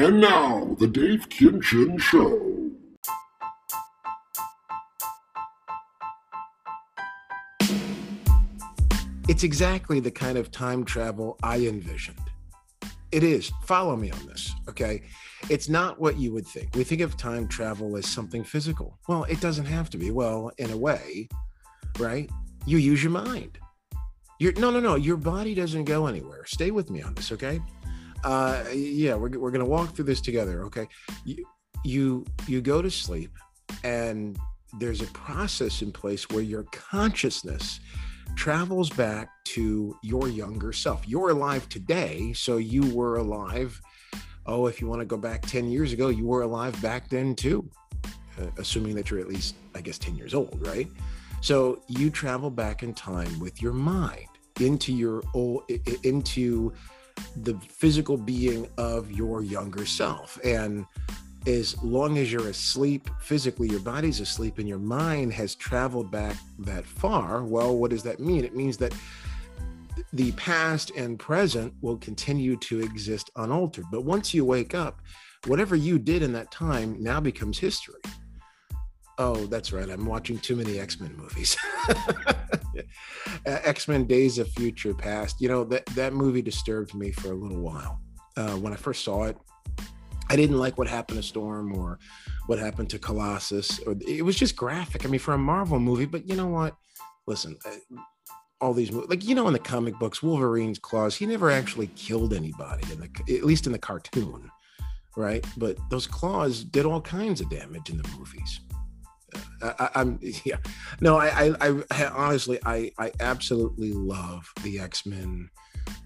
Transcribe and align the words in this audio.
And 0.00 0.20
now, 0.20 0.76
the 0.78 0.86
Dave 0.86 1.28
Kinchen 1.28 1.98
Show. 1.98 2.70
It's 9.28 9.42
exactly 9.42 9.98
the 9.98 10.12
kind 10.12 10.38
of 10.38 10.52
time 10.52 10.84
travel 10.84 11.36
I 11.42 11.66
envisioned. 11.66 12.20
It 13.10 13.24
is. 13.24 13.50
Follow 13.64 13.96
me 13.96 14.12
on 14.12 14.24
this, 14.28 14.54
okay? 14.68 15.02
It's 15.50 15.68
not 15.68 16.00
what 16.00 16.16
you 16.16 16.32
would 16.32 16.46
think. 16.46 16.76
We 16.76 16.84
think 16.84 17.00
of 17.00 17.16
time 17.16 17.48
travel 17.48 17.96
as 17.96 18.06
something 18.06 18.44
physical. 18.44 19.00
Well, 19.08 19.24
it 19.24 19.40
doesn't 19.40 19.66
have 19.66 19.90
to 19.90 19.98
be. 19.98 20.12
Well, 20.12 20.52
in 20.58 20.70
a 20.70 20.76
way, 20.76 21.28
right? 21.98 22.30
You 22.66 22.78
use 22.78 23.02
your 23.02 23.10
mind. 23.10 23.58
You're, 24.38 24.52
no, 24.52 24.70
no, 24.70 24.78
no. 24.78 24.94
Your 24.94 25.16
body 25.16 25.56
doesn't 25.56 25.86
go 25.86 26.06
anywhere. 26.06 26.46
Stay 26.46 26.70
with 26.70 26.88
me 26.88 27.02
on 27.02 27.14
this, 27.14 27.32
okay? 27.32 27.60
Uh, 28.24 28.64
yeah, 28.72 29.14
we're, 29.14 29.38
we're 29.38 29.50
gonna 29.50 29.64
walk 29.64 29.94
through 29.94 30.04
this 30.04 30.20
together, 30.20 30.64
okay? 30.64 30.88
You, 31.24 31.44
you 31.84 32.24
you 32.46 32.60
go 32.60 32.82
to 32.82 32.90
sleep, 32.90 33.30
and 33.84 34.38
there's 34.78 35.00
a 35.00 35.06
process 35.06 35.82
in 35.82 35.92
place 35.92 36.28
where 36.28 36.42
your 36.42 36.64
consciousness 36.64 37.80
travels 38.36 38.90
back 38.90 39.30
to 39.44 39.96
your 40.02 40.28
younger 40.28 40.72
self. 40.72 41.06
You're 41.08 41.30
alive 41.30 41.68
today, 41.68 42.32
so 42.32 42.58
you 42.58 42.94
were 42.94 43.16
alive. 43.16 43.80
Oh, 44.46 44.66
if 44.66 44.80
you 44.80 44.86
want 44.86 45.00
to 45.00 45.06
go 45.06 45.16
back 45.16 45.42
10 45.42 45.68
years 45.68 45.92
ago, 45.92 46.08
you 46.08 46.26
were 46.26 46.42
alive 46.42 46.80
back 46.80 47.08
then 47.08 47.34
too, 47.34 47.68
uh, 48.40 48.46
assuming 48.58 48.94
that 48.94 49.10
you're 49.10 49.20
at 49.20 49.28
least, 49.28 49.56
I 49.74 49.80
guess, 49.80 49.98
10 49.98 50.16
years 50.16 50.34
old, 50.34 50.64
right? 50.66 50.88
So 51.40 51.82
you 51.88 52.10
travel 52.10 52.50
back 52.50 52.82
in 52.82 52.94
time 52.94 53.38
with 53.38 53.60
your 53.60 53.72
mind 53.72 54.26
into 54.60 54.92
your 54.92 55.22
old, 55.34 55.70
into 56.02 56.72
the 57.36 57.54
physical 57.68 58.16
being 58.16 58.68
of 58.76 59.10
your 59.12 59.42
younger 59.42 59.86
self. 59.86 60.38
And 60.44 60.86
as 61.46 61.82
long 61.82 62.18
as 62.18 62.30
you're 62.32 62.48
asleep 62.48 63.08
physically, 63.20 63.68
your 63.68 63.80
body's 63.80 64.20
asleep, 64.20 64.58
and 64.58 64.68
your 64.68 64.78
mind 64.78 65.32
has 65.32 65.54
traveled 65.54 66.10
back 66.10 66.36
that 66.58 66.84
far, 66.84 67.42
well, 67.44 67.76
what 67.76 67.90
does 67.90 68.02
that 68.02 68.20
mean? 68.20 68.44
It 68.44 68.54
means 68.54 68.76
that 68.78 68.94
the 70.12 70.32
past 70.32 70.90
and 70.96 71.18
present 71.18 71.72
will 71.80 71.96
continue 71.98 72.56
to 72.56 72.80
exist 72.80 73.30
unaltered. 73.36 73.84
But 73.90 74.04
once 74.04 74.34
you 74.34 74.44
wake 74.44 74.74
up, 74.74 75.00
whatever 75.46 75.76
you 75.76 75.98
did 75.98 76.22
in 76.22 76.32
that 76.32 76.50
time 76.50 76.96
now 77.02 77.20
becomes 77.20 77.58
history. 77.58 78.00
Oh, 79.18 79.46
that's 79.46 79.72
right. 79.72 79.88
I'm 79.88 80.06
watching 80.06 80.38
too 80.38 80.54
many 80.54 80.78
X 80.78 81.00
Men 81.00 81.16
movies. 81.16 81.56
X 83.46 83.88
Men 83.88 84.04
Days 84.04 84.38
of 84.38 84.48
Future 84.52 84.94
Past. 84.94 85.40
You 85.40 85.48
know, 85.48 85.64
that, 85.64 85.86
that 85.86 86.12
movie 86.12 86.42
disturbed 86.42 86.94
me 86.94 87.10
for 87.10 87.32
a 87.32 87.34
little 87.34 87.60
while. 87.60 88.00
Uh, 88.36 88.54
when 88.56 88.72
I 88.72 88.76
first 88.76 89.02
saw 89.02 89.24
it, 89.24 89.36
I 90.30 90.36
didn't 90.36 90.58
like 90.58 90.78
what 90.78 90.86
happened 90.86 91.18
to 91.18 91.22
Storm 91.22 91.76
or 91.76 91.98
what 92.46 92.60
happened 92.60 92.90
to 92.90 92.98
Colossus. 92.98 93.80
Or 93.80 93.96
it 94.06 94.24
was 94.24 94.36
just 94.36 94.54
graphic. 94.54 95.04
I 95.04 95.08
mean, 95.08 95.18
for 95.20 95.34
a 95.34 95.38
Marvel 95.38 95.80
movie, 95.80 96.06
but 96.06 96.28
you 96.28 96.36
know 96.36 96.46
what? 96.46 96.76
Listen, 97.26 97.58
all 98.60 98.72
these 98.72 98.92
movies, 98.92 99.10
like 99.10 99.24
you 99.24 99.34
know 99.34 99.48
in 99.48 99.52
the 99.52 99.58
comic 99.58 99.98
books, 99.98 100.22
Wolverine's 100.22 100.78
claws. 100.78 101.16
He 101.16 101.26
never 101.26 101.50
actually 101.50 101.88
killed 101.88 102.32
anybody 102.32 102.90
in 102.92 103.00
the 103.00 103.36
at 103.36 103.44
least 103.44 103.66
in 103.66 103.72
the 103.72 103.78
cartoon, 103.78 104.48
right? 105.16 105.44
But 105.56 105.76
those 105.90 106.06
claws 106.06 106.62
did 106.62 106.86
all 106.86 107.00
kinds 107.00 107.40
of 107.40 107.50
damage 107.50 107.90
in 107.90 107.98
the 107.98 108.08
movies. 108.16 108.60
I, 109.62 109.90
am 109.94 110.18
yeah, 110.44 110.56
no, 111.00 111.18
I, 111.18 111.54
I, 111.60 111.82
I, 111.90 112.04
honestly, 112.06 112.58
I, 112.64 112.92
I 112.98 113.12
absolutely 113.20 113.92
love 113.92 114.50
the 114.62 114.80
X 114.80 115.06
Men 115.06 115.50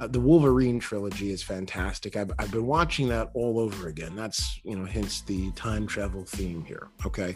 uh, 0.01 0.06
the 0.06 0.20
Wolverine 0.20 0.78
trilogy 0.78 1.31
is 1.31 1.43
fantastic. 1.43 2.17
I've, 2.17 2.31
I've 2.39 2.50
been 2.50 2.67
watching 2.67 3.09
that 3.09 3.31
all 3.34 3.59
over 3.59 3.89
again. 3.89 4.17
That's, 4.17 4.61
you 4.65 4.77
know, 4.77 4.84
hence 4.84 5.23
the 5.23 5.50
time 5.53 5.87
travel 5.87 6.25
theme 6.25 6.65
here. 6.65 6.89
Okay. 7.06 7.34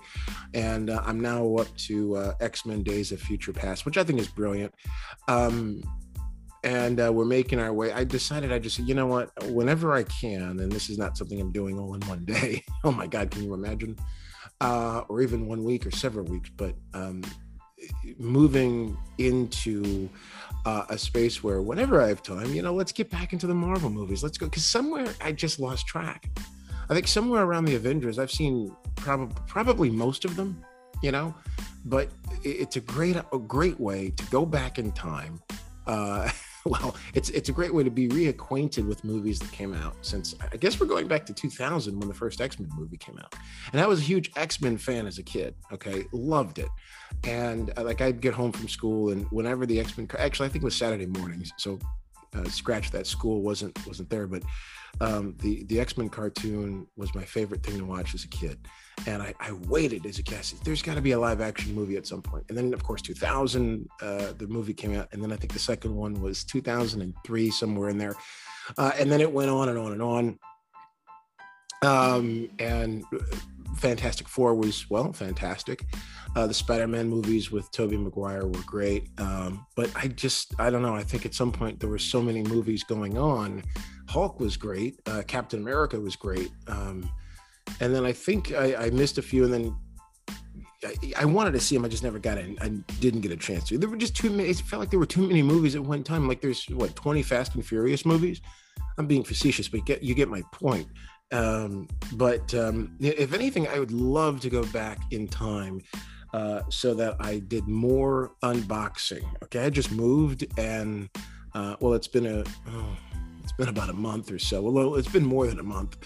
And 0.54 0.90
uh, 0.90 1.02
I'm 1.04 1.20
now 1.20 1.56
up 1.56 1.74
to 1.78 2.16
uh, 2.16 2.34
X 2.40 2.66
Men 2.66 2.82
Days 2.82 3.12
of 3.12 3.20
Future 3.20 3.52
Past, 3.52 3.86
which 3.86 3.98
I 3.98 4.04
think 4.04 4.20
is 4.20 4.28
brilliant. 4.28 4.74
Um, 5.28 5.82
and 6.64 7.00
uh, 7.00 7.12
we're 7.12 7.24
making 7.24 7.60
our 7.60 7.72
way. 7.72 7.92
I 7.92 8.02
decided 8.02 8.52
I 8.52 8.58
just, 8.58 8.78
you 8.80 8.94
know 8.94 9.06
what, 9.06 9.30
whenever 9.50 9.92
I 9.92 10.02
can, 10.02 10.58
and 10.58 10.72
this 10.72 10.90
is 10.90 10.98
not 10.98 11.16
something 11.16 11.40
I'm 11.40 11.52
doing 11.52 11.78
all 11.78 11.94
in 11.94 12.00
one 12.08 12.24
day. 12.24 12.64
oh 12.84 12.90
my 12.90 13.06
God, 13.06 13.30
can 13.30 13.44
you 13.44 13.54
imagine? 13.54 13.96
Uh, 14.60 15.02
or 15.08 15.20
even 15.20 15.46
one 15.46 15.64
week 15.64 15.84
or 15.84 15.90
several 15.90 16.24
weeks, 16.24 16.50
but 16.56 16.74
um, 16.94 17.22
moving 18.18 18.96
into 19.18 20.08
uh, 20.64 20.84
a 20.88 20.98
space 20.98 21.44
where 21.44 21.60
whenever 21.60 22.00
I 22.00 22.08
have 22.08 22.22
time, 22.22 22.52
you 22.54 22.62
know, 22.62 22.74
let's 22.74 22.92
get 22.92 23.10
back 23.10 23.32
into 23.32 23.46
the 23.46 23.54
Marvel 23.54 23.90
movies. 23.90 24.22
Let's 24.22 24.38
go 24.38 24.46
because 24.46 24.64
somewhere 24.64 25.06
I 25.20 25.32
just 25.32 25.60
lost 25.60 25.86
track. 25.86 26.28
I 26.88 26.94
think 26.94 27.06
somewhere 27.06 27.42
around 27.42 27.66
the 27.66 27.74
Avengers, 27.74 28.18
I've 28.18 28.30
seen 28.30 28.74
probably 28.96 29.36
probably 29.46 29.90
most 29.90 30.24
of 30.24 30.36
them, 30.36 30.64
you 31.02 31.12
know, 31.12 31.34
but 31.84 32.08
it's 32.42 32.76
a 32.76 32.80
great 32.80 33.16
a 33.16 33.38
great 33.38 33.78
way 33.78 34.10
to 34.10 34.24
go 34.26 34.46
back 34.46 34.78
in 34.78 34.92
time. 34.92 35.40
Uh, 35.86 36.30
well, 36.70 36.96
it's 37.14 37.30
it's 37.30 37.48
a 37.48 37.52
great 37.52 37.72
way 37.72 37.84
to 37.84 37.90
be 37.90 38.08
reacquainted 38.08 38.88
with 38.88 39.04
movies 39.04 39.38
that 39.38 39.52
came 39.52 39.72
out 39.72 39.94
since 40.00 40.34
I 40.52 40.56
guess 40.56 40.80
we're 40.80 40.86
going 40.86 41.06
back 41.06 41.24
to 41.26 41.32
2000 41.32 41.96
when 41.96 42.08
the 42.08 42.14
first 42.14 42.40
X 42.40 42.58
Men 42.58 42.68
movie 42.76 42.96
came 42.96 43.16
out, 43.18 43.34
and 43.72 43.80
I 43.80 43.86
was 43.86 44.00
a 44.00 44.02
huge 44.02 44.32
X 44.36 44.60
Men 44.60 44.76
fan 44.76 45.06
as 45.06 45.18
a 45.18 45.22
kid. 45.22 45.54
Okay, 45.72 46.06
loved 46.12 46.58
it, 46.58 46.68
and 47.22 47.72
uh, 47.76 47.84
like 47.84 48.00
I'd 48.00 48.20
get 48.20 48.34
home 48.34 48.50
from 48.50 48.68
school, 48.68 49.10
and 49.10 49.26
whenever 49.30 49.64
the 49.64 49.78
X 49.78 49.96
Men, 49.96 50.08
actually 50.18 50.46
I 50.46 50.48
think 50.50 50.64
it 50.64 50.66
was 50.66 50.74
Saturday 50.74 51.06
mornings, 51.06 51.52
so 51.56 51.78
uh, 52.34 52.44
scratch 52.44 52.90
that 52.90 53.06
school 53.06 53.42
wasn't 53.42 53.86
wasn't 53.86 54.10
there, 54.10 54.26
but 54.26 54.42
um, 55.00 55.34
the 55.40 55.64
the 55.64 55.78
X 55.78 55.96
Men 55.96 56.08
cartoon 56.08 56.86
was 56.96 57.14
my 57.14 57.24
favorite 57.24 57.62
thing 57.62 57.78
to 57.78 57.84
watch 57.84 58.14
as 58.14 58.24
a 58.24 58.28
kid, 58.28 58.58
and 59.06 59.22
I, 59.22 59.34
I 59.40 59.52
waited 59.52 60.06
as 60.06 60.18
a 60.18 60.22
kid. 60.22 60.44
There's 60.64 60.82
got 60.82 60.94
to 60.94 61.02
be 61.02 61.12
a 61.12 61.18
live 61.18 61.40
action 61.40 61.74
movie 61.74 61.96
at 61.96 62.06
some 62.06 62.22
point, 62.22 62.44
and 62.48 62.56
then 62.56 62.72
of 62.72 62.82
course 62.82 63.02
2000 63.02 63.88
uh, 64.00 64.32
the 64.38 64.46
movie 64.46 64.74
came 64.74 64.94
out, 64.94 65.08
and 65.12 65.22
then 65.22 65.32
I 65.32 65.36
think 65.36 65.52
the 65.52 65.58
second 65.58 65.94
one 65.94 66.20
was 66.20 66.44
2003 66.44 67.50
somewhere 67.50 67.90
in 67.90 67.98
there, 67.98 68.14
uh, 68.78 68.92
and 68.98 69.10
then 69.10 69.20
it 69.20 69.30
went 69.30 69.50
on 69.50 69.68
and 69.68 69.78
on 69.78 69.92
and 69.92 70.02
on. 70.02 70.38
Um, 71.82 72.48
and 72.58 73.04
uh, 73.12 73.18
Fantastic 73.76 74.28
Four 74.28 74.54
was 74.54 74.88
well 74.90 75.12
fantastic. 75.12 75.84
Uh, 76.34 76.46
the 76.46 76.54
Spider-Man 76.54 77.08
movies 77.08 77.50
with 77.50 77.70
Tobey 77.70 77.96
Maguire 77.96 78.46
were 78.46 78.62
great, 78.66 79.08
um, 79.18 79.66
but 79.74 79.90
I 79.96 80.08
just 80.08 80.54
I 80.58 80.70
don't 80.70 80.82
know. 80.82 80.94
I 80.94 81.02
think 81.02 81.24
at 81.24 81.34
some 81.34 81.52
point 81.52 81.80
there 81.80 81.88
were 81.88 81.98
so 81.98 82.20
many 82.20 82.42
movies 82.42 82.84
going 82.84 83.16
on. 83.18 83.62
Hulk 84.08 84.38
was 84.40 84.56
great. 84.56 85.00
Uh, 85.06 85.22
Captain 85.26 85.60
America 85.60 85.98
was 85.98 86.16
great, 86.16 86.50
um, 86.68 87.10
and 87.80 87.94
then 87.94 88.04
I 88.04 88.12
think 88.12 88.52
I, 88.52 88.86
I, 88.86 88.90
missed 88.90 89.18
a 89.18 89.22
few. 89.22 89.44
And 89.44 89.52
then 89.52 89.76
I, 91.16 91.24
wanted 91.24 91.52
to 91.52 91.60
see 91.60 91.74
them. 91.74 91.84
I 91.84 91.88
just 91.88 92.02
never 92.02 92.18
got 92.18 92.38
it. 92.38 92.56
I 92.60 92.68
didn't 93.00 93.22
get 93.22 93.32
a 93.32 93.36
chance 93.36 93.64
to. 93.68 93.78
There 93.78 93.88
were 93.88 93.96
just 93.96 94.16
too 94.16 94.30
many. 94.30 94.48
It 94.48 94.58
felt 94.58 94.80
like 94.80 94.90
there 94.90 95.00
were 95.00 95.06
too 95.06 95.26
many 95.26 95.42
movies 95.42 95.74
at 95.74 95.82
one 95.82 96.04
time. 96.04 96.28
Like 96.28 96.40
there's 96.40 96.64
what 96.66 96.94
20 96.96 97.22
Fast 97.22 97.54
and 97.54 97.64
Furious 97.64 98.04
movies. 98.04 98.40
I'm 98.98 99.06
being 99.06 99.24
facetious, 99.24 99.68
but 99.68 99.78
you 99.78 99.84
get 99.84 100.02
you 100.02 100.14
get 100.14 100.28
my 100.28 100.42
point. 100.52 100.86
Um, 101.32 101.88
but 102.12 102.54
um, 102.54 102.96
if 103.00 103.32
anything, 103.32 103.66
I 103.68 103.78
would 103.78 103.92
love 103.92 104.40
to 104.40 104.50
go 104.50 104.64
back 104.66 104.98
in 105.10 105.26
time 105.26 105.82
uh, 106.32 106.62
so 106.68 106.94
that 106.94 107.16
I 107.20 107.38
did 107.38 107.66
more 107.66 108.32
unboxing. 108.42 109.24
Okay, 109.44 109.64
I 109.64 109.70
just 109.70 109.90
moved 109.90 110.46
and 110.58 111.08
uh, 111.54 111.76
well, 111.80 111.94
it's 111.94 112.08
been 112.08 112.26
a 112.26 112.44
oh, 112.68 112.96
it's 113.42 113.52
been 113.52 113.68
about 113.68 113.88
a 113.88 113.94
month 113.94 114.30
or 114.30 114.38
so. 114.38 114.60
Well, 114.60 114.96
it's 114.96 115.08
been 115.08 115.24
more 115.24 115.46
than 115.46 115.58
a 115.58 115.62
month. 115.62 115.96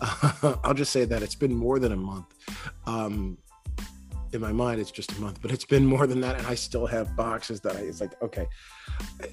I'll 0.64 0.74
just 0.74 0.92
say 0.92 1.04
that 1.04 1.22
it's 1.22 1.34
been 1.34 1.54
more 1.54 1.78
than 1.78 1.92
a 1.92 1.96
month. 1.96 2.26
Um, 2.86 3.38
in 4.36 4.40
my 4.40 4.52
mind 4.52 4.80
it's 4.80 4.92
just 4.92 5.10
a 5.12 5.20
month 5.20 5.40
but 5.42 5.50
it's 5.50 5.64
been 5.64 5.84
more 5.84 6.06
than 6.06 6.20
that 6.20 6.36
and 6.38 6.46
i 6.46 6.54
still 6.54 6.86
have 6.86 7.16
boxes 7.16 7.60
that 7.60 7.74
i 7.74 7.80
it's 7.80 8.00
like 8.00 8.20
okay. 8.22 8.46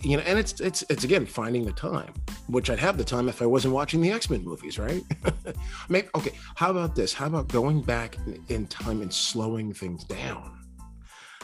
You 0.01 0.17
know 0.17 0.23
and 0.23 0.39
it's 0.39 0.59
it's 0.59 0.83
it's 0.89 1.03
again 1.03 1.25
finding 1.25 1.63
the 1.63 1.71
time 1.71 2.13
which 2.47 2.69
i'd 2.69 2.79
have 2.79 2.97
the 2.97 3.03
time 3.03 3.29
if 3.29 3.41
i 3.41 3.45
wasn't 3.45 3.73
watching 3.73 4.01
the 4.01 4.11
x-men 4.11 4.43
movies 4.43 4.79
right? 4.79 5.03
Maybe 5.89 6.07
okay 6.15 6.33
how 6.55 6.71
about 6.71 6.95
this? 6.95 7.13
How 7.13 7.27
about 7.27 7.47
going 7.49 7.81
back 7.81 8.17
in 8.49 8.67
time 8.67 9.01
and 9.01 9.13
slowing 9.13 9.73
things 9.73 10.03
down? 10.03 10.59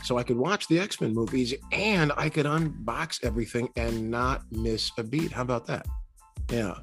So 0.04 0.18
i 0.18 0.24
could 0.24 0.38
watch 0.38 0.68
the 0.68 0.80
x-men 0.80 1.14
movies 1.14 1.54
and 1.72 2.12
i 2.18 2.30
could 2.30 2.46
unbox 2.46 3.24
everything 3.24 3.70
and 3.76 4.10
not 4.10 4.44
miss 4.52 4.92
a 4.98 5.04
beat. 5.04 5.32
How 5.32 5.44
about 5.44 5.68
that? 5.68 5.86
Yeah 6.50 6.76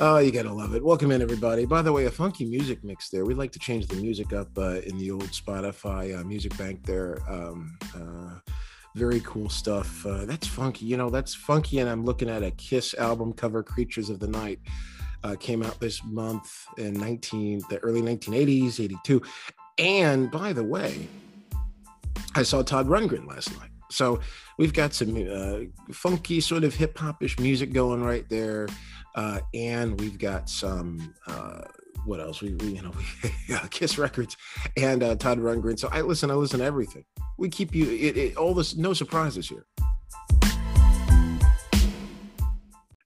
Oh, 0.00 0.18
you 0.18 0.30
gotta 0.30 0.52
love 0.52 0.76
it. 0.76 0.84
Welcome 0.84 1.10
in, 1.10 1.20
everybody. 1.20 1.64
By 1.64 1.82
the 1.82 1.92
way, 1.92 2.04
a 2.04 2.10
funky 2.12 2.44
music 2.44 2.84
mix 2.84 3.08
there. 3.08 3.24
We'd 3.24 3.36
like 3.36 3.50
to 3.50 3.58
change 3.58 3.88
the 3.88 3.96
music 3.96 4.32
up 4.32 4.56
uh, 4.56 4.80
in 4.86 4.96
the 4.96 5.10
old 5.10 5.30
Spotify 5.30 6.16
uh, 6.16 6.22
music 6.22 6.56
bank 6.56 6.86
there. 6.86 7.18
Um, 7.28 7.76
uh, 7.96 8.38
very 8.94 9.18
cool 9.24 9.48
stuff. 9.48 10.06
Uh, 10.06 10.24
that's 10.24 10.46
funky. 10.46 10.86
You 10.86 10.96
know, 10.96 11.10
that's 11.10 11.34
funky. 11.34 11.80
And 11.80 11.90
I'm 11.90 12.04
looking 12.04 12.30
at 12.30 12.44
a 12.44 12.52
Kiss 12.52 12.94
album 12.94 13.32
cover, 13.32 13.64
"Creatures 13.64 14.08
of 14.08 14.20
the 14.20 14.28
Night." 14.28 14.60
Uh, 15.24 15.34
came 15.34 15.64
out 15.64 15.80
this 15.80 16.04
month 16.04 16.64
in 16.76 16.94
19 16.94 17.62
the 17.68 17.78
early 17.78 18.00
1980s, 18.00 18.78
82. 18.78 19.20
And 19.78 20.30
by 20.30 20.52
the 20.52 20.62
way, 20.62 21.08
I 22.36 22.44
saw 22.44 22.62
Todd 22.62 22.86
Rundgren 22.86 23.26
last 23.26 23.50
night. 23.58 23.70
So 23.90 24.20
we've 24.58 24.72
got 24.72 24.94
some 24.94 25.16
uh, 25.28 25.92
funky 25.92 26.40
sort 26.40 26.62
of 26.62 26.74
hip-hop-ish 26.74 27.38
music 27.40 27.72
going 27.72 28.04
right 28.04 28.28
there, 28.28 28.68
uh, 29.18 29.40
and 29.52 29.98
we've 30.00 30.16
got 30.16 30.48
some. 30.48 31.12
Uh, 31.26 31.62
what 32.04 32.20
else? 32.20 32.40
We, 32.40 32.54
we 32.54 32.68
you 32.76 32.82
know, 32.82 33.58
Kiss 33.70 33.98
Records 33.98 34.36
and 34.76 35.02
uh, 35.02 35.16
Todd 35.16 35.38
Rundgren. 35.40 35.76
So 35.76 35.88
I 35.90 36.02
listen. 36.02 36.30
I 36.30 36.34
listen 36.34 36.60
to 36.60 36.64
everything. 36.64 37.04
We 37.36 37.48
keep 37.48 37.74
you 37.74 37.86
it, 37.90 38.16
it, 38.16 38.36
all 38.36 38.54
this. 38.54 38.76
No 38.76 38.92
surprises 38.92 39.48
here. 39.48 39.66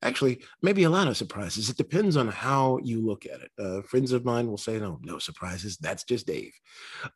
Actually 0.03 0.43
maybe 0.63 0.83
a 0.85 0.91
lot 0.91 1.09
of 1.09 1.17
surprises. 1.17 1.71
It 1.71 1.77
depends 1.77 2.17
on 2.17 2.29
how 2.29 2.79
you 2.83 3.05
look 3.05 3.25
at 3.27 3.41
it. 3.41 3.51
Uh, 3.59 3.83
friends 3.83 4.13
of 4.13 4.25
mine 4.25 4.49
will 4.49 4.59
say 4.59 4.79
no 4.79 4.99
no 5.03 5.19
surprises. 5.19 5.77
That's 5.77 6.05
just 6.05 6.27
dave. 6.27 6.53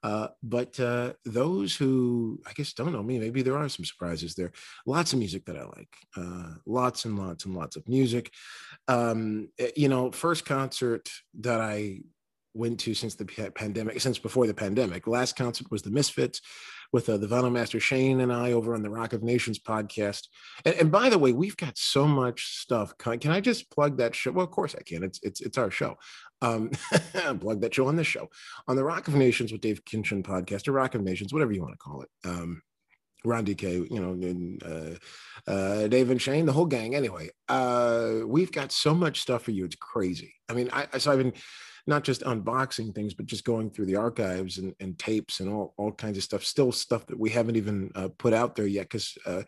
Uh, 0.03 0.29
but 0.43 0.79
uh, 0.81 1.13
those 1.25 1.75
who 1.77 2.41
i 2.47 2.53
guess 2.53 2.73
don't 2.73 2.93
know 2.93 3.03
me 3.03 3.19
maybe 3.19 3.43
there 3.43 3.57
are 3.57 3.69
some 3.69 3.85
surprises 3.85 4.35
there. 4.35 4.53
Lots 4.87 5.13
of 5.13 5.19
music 5.19 5.45
that 5.47 5.59
i 5.59 5.65
like. 5.65 5.95
Uh, 6.17 6.55
lots 6.67 7.05
and 7.05 7.19
lots 7.19 7.45
and 7.45 7.55
lots 7.55 7.77
of 7.77 7.89
music. 7.89 8.33
Um, 8.89 9.49
eh, 9.59 9.71
you 9.77 9.89
know 9.89 10.11
first 10.11 10.45
concert 10.45 11.11
that 11.41 11.61
i 11.61 12.01
went 12.55 12.81
to 12.81 12.95
since 12.95 13.15
the 13.15 13.27
pandemic 13.55 14.01
since 14.01 14.19
before 14.19 14.47
the 14.47 14.55
pandemic 14.55 15.07
last 15.07 15.37
concert 15.37 15.71
was 15.71 15.83
the 15.83 15.91
misfits 15.91 16.41
with 16.93 17.09
uh, 17.09 17.17
the 17.17 17.27
Vinyl 17.27 17.53
Master 17.53 17.81
Shane 17.81 18.21
and 18.21 18.33
I 18.33 18.53
over 18.53 18.75
on 18.75 18.83
the 18.83 18.91
Rock 18.91 19.13
of 19.13 19.23
Nations 19.23 19.59
podcast. 19.59 20.29
And, 20.65 20.75
and 20.77 20.93
by 20.93 21.09
the 21.09 21.19
way, 21.19 21.33
we've 21.33 21.57
got 21.57 21.77
so 21.79 22.07
much 22.07 22.59
stuff. 22.59 22.97
Can, 22.99 23.19
can, 23.19 23.31
I 23.31 23.41
just 23.41 23.71
plug 23.71 23.99
that 23.99 24.15
show? 24.15 24.33
Well, 24.33 24.45
of 24.45 24.51
course 24.51 24.75
I 24.75 24.83
can. 24.83 25.03
It's 25.03 25.21
it's 25.23 25.41
it's 25.41 25.59
our 25.59 25.71
show. 25.71 25.97
Um, 26.43 26.71
plug 27.41 27.61
that 27.63 27.75
show 27.75 27.89
on 27.89 27.97
this 27.97 28.07
show 28.07 28.29
on 28.69 28.77
the 28.77 28.85
Rock 28.85 29.09
of 29.09 29.15
Nations 29.15 29.53
with 29.53 29.61
Dave 29.61 29.85
Kinchen 29.85 30.23
podcast 30.23 30.69
or 30.69 30.73
Rock 30.73 30.95
of 30.95 31.03
Nations, 31.03 31.33
whatever 31.33 31.53
you 31.53 31.63
want 31.63 31.73
to 31.75 31.79
call 31.79 32.03
it. 32.03 32.09
Um, 32.25 32.63
Ron 33.27 33.45
DK, 33.45 33.91
you 33.91 34.01
know, 34.01 34.13
and, 34.13 34.63
uh, 34.63 35.51
uh, 35.51 35.89
Dave 35.89 36.11
and 36.11 36.23
Shane, 36.23 36.47
the 36.47 36.53
whole 36.53 36.67
gang. 36.67 36.95
Anyway, 36.95 37.31
uh, 37.49 38.21
we've 38.25 38.53
got 38.53 38.73
so 38.73 38.95
much 38.95 39.21
stuff 39.21 39.43
for 39.43 39.51
you. 39.51 39.65
It's 39.65 39.77
crazy. 39.77 40.35
I 40.49 40.53
mean, 40.53 40.71
I 40.73 40.99
so 40.99 41.13
I've 41.13 41.19
been 41.19 41.33
not 41.87 42.03
just 42.03 42.23
unboxing 42.23 42.95
things, 42.95 43.15
but 43.15 43.27
just 43.27 43.45
going 43.45 43.71
through 43.71 43.87
the 43.87 43.97
archives 43.97 44.59
and, 44.59 44.75
and 44.81 44.99
tapes 44.99 45.41
and 45.41 45.49
all, 45.49 45.75
all 45.77 45.93
kinds 45.93 46.17
of 46.17 46.25
stuff, 46.25 46.45
still 46.45 46.73
stuff 46.73 47.07
that 47.07 47.19
we 47.19 47.31
haven't 47.31 47.57
even 47.57 47.91
uh, 47.95 48.09
put 48.19 48.33
out 48.33 48.57
there 48.57 48.67
yet 48.67 48.85
because 48.85 49.17
uh, 49.25 49.43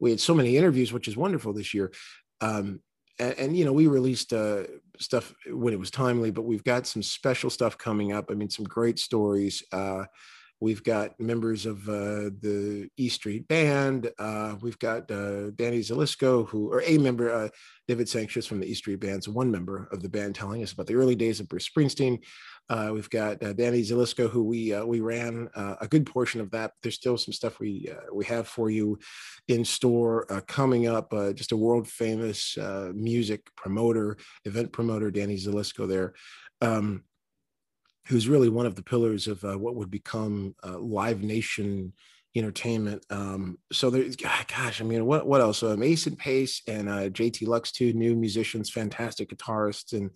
we 0.00 0.10
had 0.10 0.20
so 0.20 0.34
many 0.34 0.56
interviews, 0.56 0.92
which 0.92 1.08
is 1.08 1.16
wonderful 1.16 1.52
this 1.52 1.74
year. 1.74 1.92
Um, 2.40 2.80
and, 3.18 3.38
and, 3.38 3.56
you 3.56 3.64
know, 3.64 3.72
we 3.72 3.86
released 3.86 4.32
uh, 4.32 4.64
stuff 4.98 5.34
when 5.46 5.72
it 5.74 5.78
was 5.78 5.90
timely, 5.90 6.30
but 6.30 6.42
we've 6.42 6.64
got 6.64 6.86
some 6.86 7.02
special 7.02 7.50
stuff 7.50 7.78
coming 7.78 8.12
up. 8.12 8.30
I 8.30 8.34
mean, 8.34 8.50
some 8.50 8.64
great 8.64 8.98
stories. 8.98 9.62
We've 10.64 10.82
got 10.82 11.20
members 11.20 11.66
of 11.66 11.86
uh, 11.90 12.32
the 12.40 12.88
E 12.96 13.10
Street 13.10 13.46
Band. 13.48 14.10
Uh, 14.18 14.56
we've 14.62 14.78
got 14.78 15.10
uh, 15.10 15.50
Danny 15.50 15.80
Zelisko, 15.80 16.48
who, 16.48 16.72
or 16.72 16.80
a 16.80 16.96
member, 16.96 17.30
uh, 17.30 17.48
David 17.86 18.06
Sancious 18.06 18.48
from 18.48 18.60
the 18.60 18.66
E 18.66 18.72
Street 18.72 18.98
Band's 18.98 19.28
one 19.28 19.50
member 19.50 19.88
of 19.92 20.00
the 20.00 20.08
band, 20.08 20.34
telling 20.34 20.62
us 20.62 20.72
about 20.72 20.86
the 20.86 20.94
early 20.94 21.16
days 21.16 21.38
of 21.38 21.50
Bruce 21.50 21.68
Springsteen. 21.68 22.18
Uh, 22.70 22.92
we've 22.94 23.10
got 23.10 23.42
uh, 23.42 23.52
Danny 23.52 23.82
Zelisko, 23.82 24.30
who 24.30 24.42
we 24.42 24.74
we 24.84 25.00
ran 25.00 25.50
a 25.54 25.86
good 25.86 26.06
portion 26.06 26.40
of 26.40 26.50
that. 26.52 26.72
There's 26.82 26.94
still 26.94 27.18
some 27.18 27.34
stuff 27.34 27.60
we 27.60 27.92
we 28.10 28.24
have 28.24 28.48
for 28.48 28.70
you 28.70 28.98
in 29.48 29.66
store 29.66 30.24
coming 30.48 30.86
up. 30.86 31.12
just 31.34 31.52
a 31.52 31.58
world 31.58 31.86
famous 31.86 32.56
music 32.94 33.54
promoter, 33.54 34.16
event 34.46 34.72
promoter, 34.72 35.10
Danny 35.10 35.36
Zelisko 35.36 35.86
there. 35.86 36.14
Um, 36.62 37.04
who's 38.06 38.28
really 38.28 38.48
one 38.48 38.66
of 38.66 38.74
the 38.74 38.82
pillars 38.82 39.26
of 39.26 39.42
uh, 39.44 39.58
what 39.58 39.76
would 39.76 39.90
become 39.90 40.54
uh, 40.62 40.78
Live 40.78 41.22
Nation 41.22 41.92
Entertainment. 42.36 43.04
Um, 43.10 43.58
so 43.72 43.90
there's, 43.90 44.16
gosh, 44.16 44.80
I 44.80 44.84
mean, 44.84 45.06
what 45.06 45.26
what 45.26 45.40
else? 45.40 45.62
Uh, 45.62 45.76
Mason 45.76 46.16
Pace 46.16 46.62
and 46.66 46.88
uh, 46.88 47.08
JT 47.08 47.46
Lux, 47.46 47.70
two 47.70 47.92
new 47.92 48.16
musicians, 48.16 48.70
fantastic 48.70 49.30
guitarists 49.30 49.92
and 49.92 50.10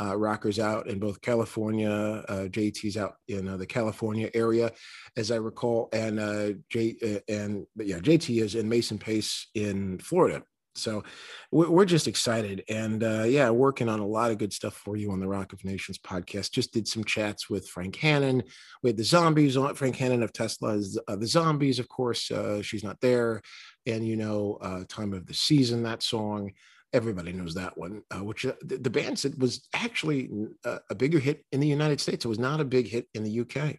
uh, 0.00 0.16
rockers 0.16 0.58
out 0.58 0.88
in 0.88 0.98
both 0.98 1.20
California. 1.20 1.90
Uh, 2.28 2.48
JT's 2.48 2.96
out 2.96 3.16
in 3.28 3.48
uh, 3.48 3.56
the 3.56 3.66
California 3.66 4.30
area, 4.34 4.72
as 5.16 5.30
I 5.30 5.36
recall, 5.36 5.88
and 5.92 6.18
uh, 6.18 6.52
J 6.70 6.96
uh, 7.02 7.32
and 7.32 7.66
yeah, 7.76 7.98
JT 7.98 8.42
is 8.42 8.54
in 8.54 8.68
Mason 8.68 8.98
Pace 8.98 9.48
in 9.54 9.98
Florida. 9.98 10.42
So 10.74 11.02
we're 11.50 11.84
just 11.84 12.08
excited 12.08 12.64
and 12.68 13.04
uh, 13.04 13.24
yeah, 13.24 13.50
working 13.50 13.88
on 13.88 14.00
a 14.00 14.06
lot 14.06 14.30
of 14.30 14.38
good 14.38 14.52
stuff 14.52 14.74
for 14.74 14.96
you 14.96 15.12
on 15.12 15.20
the 15.20 15.28
Rock 15.28 15.52
of 15.52 15.64
Nations 15.64 15.98
podcast. 15.98 16.50
Just 16.50 16.72
did 16.72 16.88
some 16.88 17.04
chats 17.04 17.50
with 17.50 17.68
Frank 17.68 17.96
Hannon. 17.96 18.42
We 18.82 18.90
had 18.90 18.96
the 18.96 19.04
zombies 19.04 19.56
on 19.56 19.74
Frank 19.74 19.96
Hannon 19.96 20.22
of 20.22 20.32
Tesla's 20.32 20.98
uh, 21.08 21.16
the 21.16 21.26
zombies, 21.26 21.78
of 21.78 21.88
course. 21.88 22.30
Uh, 22.30 22.62
she's 22.62 22.84
not 22.84 23.00
there, 23.00 23.42
and 23.86 24.06
you 24.06 24.16
know, 24.16 24.58
uh, 24.62 24.84
time 24.88 25.12
of 25.12 25.26
the 25.26 25.34
season 25.34 25.82
that 25.82 26.02
song. 26.02 26.52
Everybody 26.94 27.32
knows 27.32 27.54
that 27.54 27.76
one, 27.76 28.02
uh, 28.14 28.22
which 28.22 28.44
uh, 28.44 28.52
the, 28.62 28.90
band 28.90 29.18
said 29.18 29.40
was 29.40 29.66
actually 29.74 30.28
a, 30.64 30.78
a 30.90 30.94
bigger 30.94 31.18
hit 31.18 31.42
in 31.50 31.60
the 31.60 31.66
United 31.66 32.00
States. 32.00 32.24
It 32.24 32.28
was 32.28 32.38
not 32.38 32.60
a 32.60 32.66
big 32.66 32.86
hit 32.86 33.08
in 33.14 33.24
the 33.24 33.40
UK. 33.40 33.78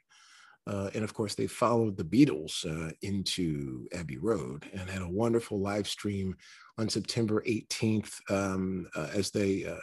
Uh, 0.66 0.90
and 0.94 1.04
of 1.04 1.14
course, 1.14 1.36
they 1.36 1.48
followed 1.48 1.98
the 1.98 2.04
Beatles 2.04 2.66
uh, 2.66 2.92
into 3.02 3.88
Abbey 3.94 4.18
Road 4.18 4.66
and 4.74 4.90
had 4.90 5.02
a 5.02 5.10
wonderful 5.10 5.60
live 5.60 5.88
stream 5.88 6.36
on 6.78 6.90
September 6.90 7.44
18th 7.48 8.14
um, 8.30 8.88
uh, 8.96 9.10
as 9.14 9.32
they 9.32 9.66
uh, 9.66 9.76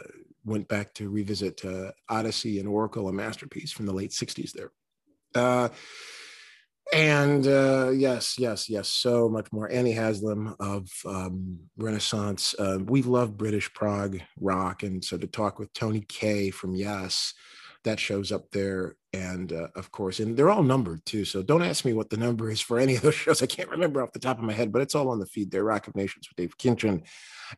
went 0.45 0.67
back 0.67 0.93
to 0.95 1.09
revisit 1.09 1.63
uh, 1.63 1.91
Odessey 2.09 2.59
and 2.59 2.67
Oracle, 2.67 3.07
a 3.07 3.13
masterpiece 3.13 3.71
from 3.71 3.85
the 3.85 3.93
late 3.93 4.11
60s 4.11 4.51
there. 4.51 4.71
Uh, 5.35 5.69
and 6.93 7.45
yes, 7.97 8.37
yes, 8.37 8.69
yes, 8.69 8.89
so 8.89 9.29
much 9.29 9.47
more. 9.53 9.71
Annie 9.71 9.93
Haslam 9.93 10.55
of 10.59 10.89
um, 11.05 11.57
Renaissance. 11.77 12.53
we 12.85 13.01
love 13.01 13.37
British 13.37 13.73
prog 13.73 14.19
rock. 14.37 14.83
And 14.83 15.01
so 15.01 15.17
to 15.17 15.27
talk 15.27 15.57
with 15.57 15.71
Tony 15.71 16.01
Kaye 16.01 16.51
from 16.51 16.75
Yes, 16.75 17.33
that 17.83 17.99
shows 17.99 18.31
up 18.31 18.51
there. 18.51 18.95
And 19.13 19.51
uh, 19.51 19.67
of 19.75 19.91
course 19.91 20.19
and 20.19 20.37
they're 20.37 20.49
all 20.49 20.63
numbered 20.63 21.05
too. 21.05 21.25
So 21.25 21.43
don't 21.43 21.63
ask 21.63 21.83
me 21.83 21.91
what 21.91 22.09
the 22.09 22.17
number 22.17 22.49
is 22.49 22.61
for 22.61 22.79
any 22.79 22.95
of 22.95 23.01
those 23.01 23.15
shows. 23.23 23.43
I 23.43 23.45
can't 23.45 23.69
remember 23.69 24.01
off 24.01 24.13
the 24.13 24.19
top 24.19 24.37
of 24.37 24.43
my 24.45 24.53
head 24.53 24.71
but 24.71 24.81
it's 24.81 24.95
all 24.95 25.09
on 25.09 25.19
the 25.19 25.25
feed 25.25 25.51
there. 25.51 25.65
Rock 25.65 25.87
of 25.87 25.95
nations 25.95 26.29
with 26.29 26.37
dave 26.37 26.57
kinchen 26.57 27.03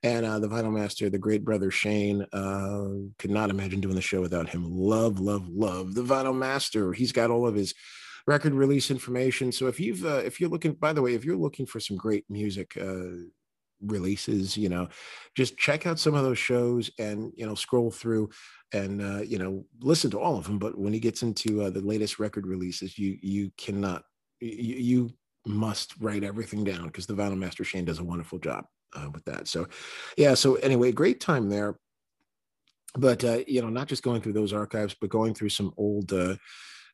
and 0.02 0.26
uh, 0.26 0.40
the 0.40 0.50
vinyl 0.50 0.74
master 0.74 1.10
the 1.10 1.20
great 1.20 1.46
brother 1.46 1.70
shane. 1.70 2.26
Uh, 2.34 3.10
could 3.20 3.30
not 3.30 3.52
imagine 3.52 3.82
doing 3.82 3.96
the 3.96 4.02
show 4.02 4.22
without 4.22 4.50
him. 4.50 4.66
Love 4.68 5.20
love 5.20 5.48
love 5.48 5.94
the 5.94 6.04
vinyl 6.04 6.36
master. 6.36 6.92
He's 6.92 7.12
got 7.12 7.30
all 7.30 7.46
of 7.48 7.54
his 7.54 7.76
record 8.26 8.54
release 8.54 8.90
information. 8.90 9.52
So 9.52 9.68
if 9.68 9.80
you've 9.80 10.04
uh, 10.06 10.22
if 10.26 10.40
you're 10.40 10.50
looking 10.50 10.74
by 10.74 10.94
the 10.94 11.02
way 11.04 11.14
if 11.14 11.24
you're 11.24 11.38
looking 11.38 11.68
for 11.68 11.80
some 11.80 11.98
great 11.98 12.26
music 12.30 12.76
uh, 12.82 13.28
releases 13.86 14.58
you 14.58 14.70
know 14.70 14.88
just 15.36 15.58
check 15.58 15.86
out 15.86 16.00
some 16.00 16.14
of 16.14 16.24
those 16.24 16.38
shows 16.38 16.90
and 17.00 17.32
you 17.36 17.46
know 17.46 17.56
scroll 17.56 17.92
through 17.92 18.30
and 18.74 19.02
uh, 19.02 19.22
you 19.22 19.38
know 19.38 19.66
listen 19.82 20.10
to 20.10 20.20
all 20.20 20.38
of 20.38 20.46
them 20.46 20.58
but 20.58 20.78
when 20.78 20.94
he 20.94 21.00
gets 21.00 21.24
into 21.24 21.62
uh, 21.62 21.70
the 21.70 21.82
latest 21.82 22.20
record 22.20 22.48
releases 22.48 22.98
you 22.98 23.18
you 23.22 23.52
cannot 23.58 24.04
you, 24.40 24.76
you 24.76 25.14
must 25.46 25.94
write 26.00 26.24
everything 26.24 26.64
down 26.64 26.86
because 26.86 27.06
the 27.06 27.14
vinyl 27.14 27.38
master 27.38 27.64
shane 27.64 27.86
does 27.86 28.00
a 28.00 28.04
wonderful 28.04 28.40
job 28.40 28.66
uh, 28.96 29.10
with 29.14 29.26
that. 29.26 29.48
So 29.48 29.68
yeah 30.18 30.34
so 30.34 30.56
anyway 30.56 30.92
great 30.92 31.20
time 31.20 31.50
there. 31.50 31.78
But 32.96 33.24
uh, 33.24 33.40
you 33.48 33.62
know 33.62 33.70
not 33.70 33.88
just 33.88 34.04
going 34.04 34.22
through 34.22 34.34
those 34.34 34.54
archives 34.54 34.96
but 35.00 35.10
going 35.10 35.34
through 35.34 35.50
some 35.50 35.74
old 35.78 36.14
uh, 36.14 36.36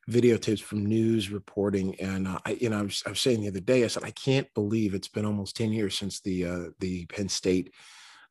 videotapes 0.08 0.60
from 0.60 0.86
news 0.86 1.30
reporting. 1.30 1.98
And 2.00 2.28
uh, 2.28 2.38
I, 2.44 2.52
you 2.52 2.70
know, 2.70 2.78
I 2.78 2.82
was, 2.82 3.02
I 3.06 3.10
was, 3.10 3.20
saying 3.20 3.40
the 3.40 3.48
other 3.48 3.60
day, 3.60 3.84
I 3.84 3.88
said, 3.88 4.04
I 4.04 4.10
can't 4.10 4.52
believe 4.54 4.94
it's 4.94 5.08
been 5.08 5.26
almost 5.26 5.56
10 5.56 5.72
years 5.72 5.98
since 5.98 6.20
the, 6.20 6.44
uh, 6.44 6.64
the 6.78 7.06
Penn 7.06 7.28
State 7.28 7.72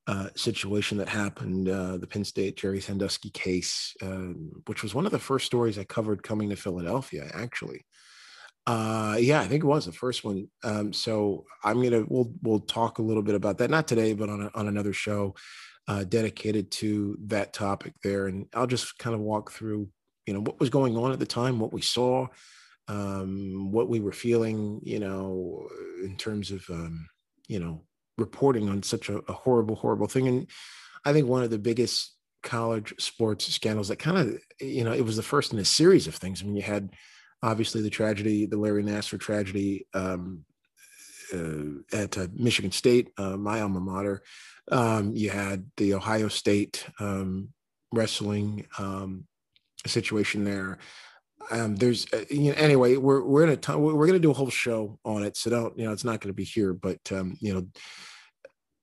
uh, 0.08 0.30
situation 0.36 0.98
that 0.98 1.08
happened, 1.08 1.70
uh, 1.70 1.98
the 1.98 2.08
Penn 2.08 2.24
State 2.24 2.58
Jerry 2.58 2.82
Sandusky 2.82 3.30
case, 3.30 3.96
um, 4.02 4.50
which 4.66 4.82
was 4.82 4.96
one 4.96 5.06
of 5.06 5.12
the 5.12 5.20
first 5.20 5.46
stories 5.46 5.78
I 5.78 5.84
covered 5.84 6.24
coming 6.24 6.50
to 6.50 6.56
Philadelphia, 6.56 7.30
actually. 7.34 7.86
Uh, 8.66 9.18
yeah, 9.20 9.40
I 9.40 9.48
think 9.48 9.64
it 9.64 9.68
was 9.68 9.86
the 9.86 9.92
first 9.92 10.24
one. 10.24 10.48
Um, 10.64 10.94
so 10.94 11.46
I'm 11.64 11.82
gonna 11.82 12.06
we'll 12.08 12.32
we'll 12.44 12.60
talk 12.60 13.00
a 13.00 13.04
little 13.04 13.24
bit 13.24 13.36
about 13.36 13.58
that, 13.60 13.70
not 13.70 13.88
today, 13.88 14.14
but 14.14 14.30
on 14.30 14.42
a, 14.42 14.52
on 14.54 14.68
another 14.68 14.94
show 14.94 15.36
uh, 15.88 16.04
dedicated 16.04 16.70
to 16.72 17.18
that 17.28 17.54
topic 17.54 17.94
there, 18.04 18.28
and 18.28 18.46
I'll 18.54 18.68
just 18.68 18.98
kind 19.00 19.16
of 19.16 19.22
walk 19.22 19.52
through 19.52 19.90
you 20.30 20.36
know 20.36 20.42
what 20.42 20.60
was 20.60 20.70
going 20.70 20.96
on 20.96 21.12
at 21.12 21.18
the 21.18 21.26
time 21.26 21.60
what 21.60 21.74
we 21.74 21.82
saw 21.82 22.28
um, 22.88 23.72
what 23.72 23.90
we 23.90 24.00
were 24.00 24.12
feeling 24.12 24.80
you 24.84 25.00
know 25.00 25.68
in 26.04 26.16
terms 26.18 26.52
of 26.52 26.64
um, 26.70 27.10
you 27.48 27.60
know 27.60 27.82
reporting 28.20 28.70
on 28.70 28.84
such 28.84 29.10
a, 29.10 29.18
a, 29.28 29.34
horrible 29.34 29.76
horrible 29.76 30.08
thing. 30.08 30.28
And 30.28 30.48
i 31.04 31.12
think 31.12 31.28
one 31.28 31.42
of 31.42 31.50
the 31.50 31.58
biggest 31.58 32.14
college 32.44 32.94
sports 33.00 33.52
scandals 33.52 33.88
that 33.88 33.98
kind 33.98 34.18
of 34.18 34.40
you 34.62 34.84
know 34.84 34.94
it 34.94 35.04
was 35.04 35.16
the 35.16 35.24
first 35.24 35.52
in 35.52 35.58
a 35.58 35.66
series 35.66 36.06
of 36.06 36.14
things. 36.14 36.44
I 36.44 36.46
mean 36.46 36.56
you 36.56 36.62
had 36.62 36.92
obviously 37.42 37.82
the 37.82 37.90
tragedy 37.90 38.46
the 38.46 38.58
larry 38.58 38.84
nassar 38.84 39.20
tragedy 39.20 39.88
um, 39.96 40.46
uh, 41.34 41.98
at 41.98 42.18
uh, 42.20 42.28
michigan 42.36 42.72
state 42.72 43.10
uh, 43.18 43.36
my 43.36 43.62
alma 43.62 43.80
mater. 43.80 44.22
Um, 44.72 45.16
you 45.16 45.32
had 45.32 45.72
the 45.78 45.96
ohio 45.96 46.28
state 46.28 46.86
um, 47.00 47.50
wrestling 47.92 48.68
um, 48.78 49.26
situation 49.88 50.44
there. 50.44 50.78
um, 51.52 51.76
there's 51.76 52.06
uh, 52.14 52.26
you 52.30 52.52
know, 52.52 52.58
anyway, 52.58 52.96
we're 52.98 53.24
we're 53.24 53.44
in 53.44 53.50
a 53.50 53.58
ton, 53.58 53.82
we're 53.82 53.94
going 54.08 54.14
to 54.14 54.20
do 54.20 54.32
a 54.32 54.36
whole 54.36 54.50
show 54.50 55.00
on 55.04 55.24
it, 55.24 55.38
so 55.38 55.50
don't 55.50 55.78
you 55.78 55.86
know 55.86 55.92
it's 55.92 56.04
not 56.04 56.22
going 56.22 56.30
to 56.30 56.34
be 56.34 56.44
here, 56.44 56.74
but 56.74 57.00
um, 57.12 57.38
you 57.40 57.54
know, 57.54 57.68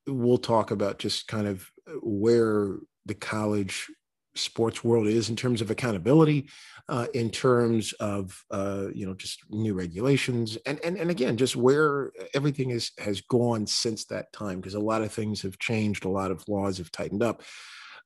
we'll 0.06 0.38
talk 0.38 0.70
about 0.70 0.98
just 0.98 1.28
kind 1.28 1.46
of 1.46 1.70
where 2.02 2.76
the 3.04 3.14
college 3.14 3.86
sports 4.34 4.84
world 4.84 5.06
is 5.06 5.30
in 5.30 5.36
terms 5.36 5.62
of 5.62 5.70
accountability, 5.70 6.48
uh, 6.88 7.06
in 7.14 7.30
terms 7.30 7.92
of 7.94 8.44
uh, 8.50 8.86
you 8.94 9.06
know 9.06 9.14
just 9.14 9.40
new 9.50 9.74
regulations, 9.74 10.58
and 10.66 10.80
and 10.84 10.96
and 10.96 11.10
again, 11.10 11.36
just 11.36 11.56
where 11.56 12.10
everything 12.34 12.70
is 12.70 12.90
has 12.98 13.20
gone 13.20 13.66
since 13.66 14.06
that 14.06 14.32
time, 14.32 14.60
because 14.60 14.74
a 14.74 14.80
lot 14.80 15.02
of 15.02 15.12
things 15.12 15.42
have 15.42 15.58
changed, 15.58 16.04
a 16.04 16.08
lot 16.08 16.30
of 16.30 16.46
laws 16.48 16.78
have 16.78 16.90
tightened 16.90 17.22
up. 17.22 17.42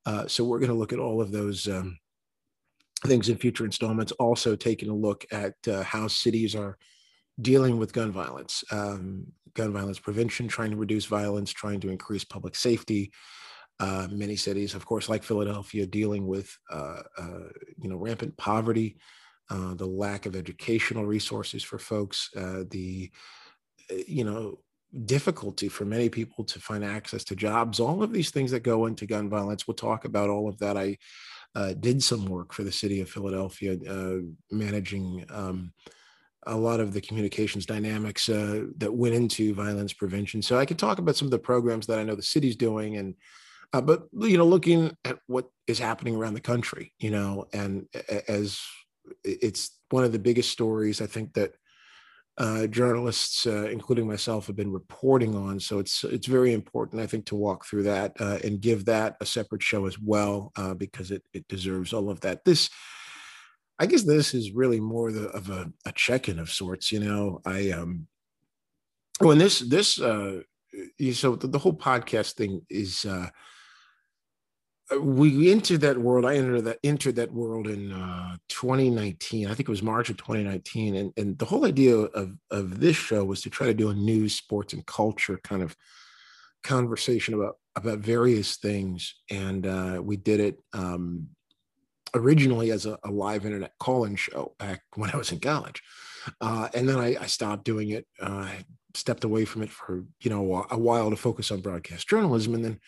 Uh, 0.07 0.27
so 0.27 0.45
we're 0.45 0.59
going 0.59 0.71
to 0.71 0.77
look 0.77 0.93
at 0.93 0.99
all 0.99 1.21
of 1.21 1.31
those 1.31 1.69
um, 1.69 1.99
things 3.07 3.29
in 3.29 3.37
future 3.37 3.65
installments. 3.65 4.13
Also, 4.13 4.57
taking 4.57 4.89
a 4.89 4.95
look 4.95 5.25
at 5.33 5.55
uh, 5.69 5.83
how 5.83 6.09
cities 6.09 6.55
are 6.55 6.77
dealing 7.41 7.79
with 7.79 7.93
gun 7.93 8.13
violence, 8.13 8.65
um, 8.71 9.27
gun 9.55 9.73
violence 9.73 9.99
prevention, 9.99 10.49
trying 10.49 10.71
to 10.71 10.77
reduce 10.77 11.07
violence, 11.07 11.53
trying 11.53 11.81
to 11.81 11.91
increase 11.91 12.25
public 12.25 12.55
safety. 12.55 13.13
Uh, 13.79 14.07
many 14.11 14.37
cities, 14.37 14.75
of 14.75 14.85
course, 14.85 15.09
like 15.09 15.23
Philadelphia, 15.23 15.87
dealing 15.87 16.27
with 16.27 16.55
uh, 16.71 17.01
uh, 17.17 17.49
you 17.81 17.89
know 17.89 17.97
rampant 17.97 18.37
poverty, 18.37 18.97
uh, 19.49 19.75
the 19.75 19.87
lack 19.87 20.27
of 20.27 20.37
educational 20.37 21.07
resources 21.07 21.63
for 21.63 21.79
folks, 21.79 22.29
uh, 22.37 22.65
the 22.71 23.11
you 24.07 24.25
know 24.25 24.59
difficulty 25.07 25.69
for 25.69 25.85
many 25.85 26.09
people 26.09 26.45
to 26.45 26.59
find 26.61 26.85
access 26.85 27.25
to 27.25 27.37
jobs. 27.37 27.81
All 27.81 28.03
of 28.03 28.13
these 28.13 28.31
things 28.31 28.51
that 28.51 28.61
go 28.61 28.87
into 28.87 29.07
gun 29.07 29.31
violence. 29.31 29.67
We'll 29.67 29.75
talk 29.75 30.05
about 30.05 30.29
all 30.29 30.49
of 30.49 30.59
that. 30.59 30.77
I 30.77 30.99
did 31.81 32.03
some 32.03 32.27
work 32.27 32.53
for 32.53 32.63
the 32.63 32.73
city 32.73 33.01
of 33.01 33.11
Philadelphia, 33.11 33.77
managing. 34.51 35.25
Um, 35.31 35.73
a 36.47 36.57
lot 36.57 36.81
of 36.81 36.95
the 36.95 37.03
communications 37.03 37.67
dynamics 37.67 38.27
uh, 38.31 38.65
that 38.79 38.93
went 38.93 39.15
into 39.15 39.53
violence 39.53 39.93
prevention. 39.93 40.41
So 40.41 40.59
I 40.59 40.65
could 40.65 40.79
talk 40.79 40.99
about 40.99 41.15
some 41.15 41.27
of 41.27 41.33
the 41.33 41.39
programs 41.39 41.87
that 41.87 41.99
I 41.99 42.03
know 42.03 42.15
the 42.15 42.23
city's 42.23 42.57
doing, 42.57 42.97
and 42.97 43.15
uh, 43.73 43.81
but 43.81 44.05
you 44.19 44.39
know, 44.39 44.47
looking 44.47 44.97
at 45.05 45.19
what 45.27 45.51
is 45.67 45.79
happening 45.79 46.17
around 46.17 46.35
the 46.35 46.41
country, 46.41 46.95
you 46.99 47.11
know, 47.11 47.47
and 47.53 47.87
as 48.27 48.61
it's 49.25 49.79
one 49.91 50.05
of 50.05 50.13
the 50.13 50.19
biggest 50.19 50.51
stories 50.51 51.01
I 51.01 51.07
think 51.07 51.35
that 51.35 51.53
uh, 52.39 52.67
journalists, 52.67 53.47
uh, 53.47 53.69
including 53.71 54.07
myself, 54.07 54.47
have 54.47 54.57
been 54.57 54.73
reporting 54.73 55.35
on. 55.35 55.61
So 55.61 55.79
it's 55.79 56.05
it's 56.05 56.27
very 56.27 56.53
important, 56.53 57.03
I 57.03 57.07
think, 57.07 57.27
to 57.27 57.37
walk 57.37 57.67
through 57.67 57.85
that 57.85 58.13
uh, 58.19 58.39
and 58.43 58.61
give 58.61 58.87
that 58.87 59.17
a 59.21 59.27
separate 59.27 59.63
show 59.63 59.87
as 59.87 59.99
well 59.99 60.53
uh, 60.57 60.75
because 60.75 61.11
it 61.11 61.23
it 61.33 61.47
deserves 61.49 61.93
all 61.93 62.11
of 62.11 62.21
that. 62.21 62.45
This 62.45 62.71
I 63.79 63.87
guess 63.87 64.03
this 64.03 64.35
is 64.35 64.53
really 64.53 64.79
more 64.79 65.11
the, 65.11 65.29
of 65.29 65.49
a, 65.49 65.73
a 65.87 65.93
check-in 65.93 66.39
of 66.39 66.51
sorts. 66.51 66.93
You 66.93 67.01
know, 67.01 67.41
I 67.47 67.71
um, 67.71 68.07
when 69.21 69.39
this 69.39 69.61
this 69.61 70.01
uh, 70.01 70.41
so 71.13 71.37
the, 71.37 71.49
the 71.49 71.59
whole 71.59 71.77
podcast 71.77 72.35
thing 72.35 72.63
is 72.71 73.05
uh, 73.05 73.29
we 74.99 75.51
entered 75.51 75.83
that 75.83 75.99
world. 75.99 76.25
I 76.25 76.37
entered 76.37 76.63
that 76.63 76.79
entered 76.83 77.17
that 77.17 77.33
world 77.33 77.69
in 77.69 77.93
uh, 77.93 78.37
2019. 78.49 79.47
I 79.47 79.55
think 79.55 79.69
it 79.69 79.69
was 79.69 79.83
March 79.83 80.11
of 80.11 80.17
2019, 80.17 80.97
and 80.97 81.13
and 81.17 81.39
the 81.39 81.45
whole 81.45 81.65
idea 81.65 81.97
of 81.97 82.37
of 82.51 82.81
this 82.81 82.97
show 82.97 83.25
was 83.25 83.43
to 83.43 83.51
try 83.51 83.67
to 83.67 83.75
do 83.75 83.91
a 83.91 83.95
news, 83.95 84.35
sports, 84.35 84.73
and 84.73 84.85
culture 84.87 85.39
kind 85.45 85.63
of 85.63 85.77
conversation 86.65 87.35
about 87.35 87.57
about 87.77 87.99
various 87.99 88.57
things, 88.57 89.15
and 89.31 89.67
uh, 89.67 90.01
we 90.03 90.17
did 90.17 90.41
it. 90.41 90.59
Um, 90.73 91.29
originally 92.13 92.73
as 92.73 92.87
a, 92.87 92.99
a 93.05 93.11
live 93.11 93.47
internet 93.47 93.71
call-in 93.79 94.17
show 94.17 94.53
back 94.59 94.83
when 94.97 95.11
I 95.11 95.17
was 95.17 95.31
in 95.31 95.39
college. 95.39 95.81
Uh, 96.41 96.69
and 96.75 96.89
then 96.89 96.99
I, 96.99 97.17
I, 97.21 97.27
stopped 97.27 97.65
doing 97.65 97.91
it. 97.91 98.05
Uh, 98.21 98.49
I 98.49 98.65
stepped 98.95 99.23
away 99.23 99.45
from 99.45 99.63
it 99.63 99.71
for, 99.71 100.03
you 100.21 100.29
know, 100.29 100.67
a 100.71 100.77
while 100.77 101.09
to 101.11 101.17
focus 101.17 101.53
on 101.53 101.61
broadcast 101.61 102.09
journalism. 102.09 102.55
And 102.55 102.65
then 102.65 102.81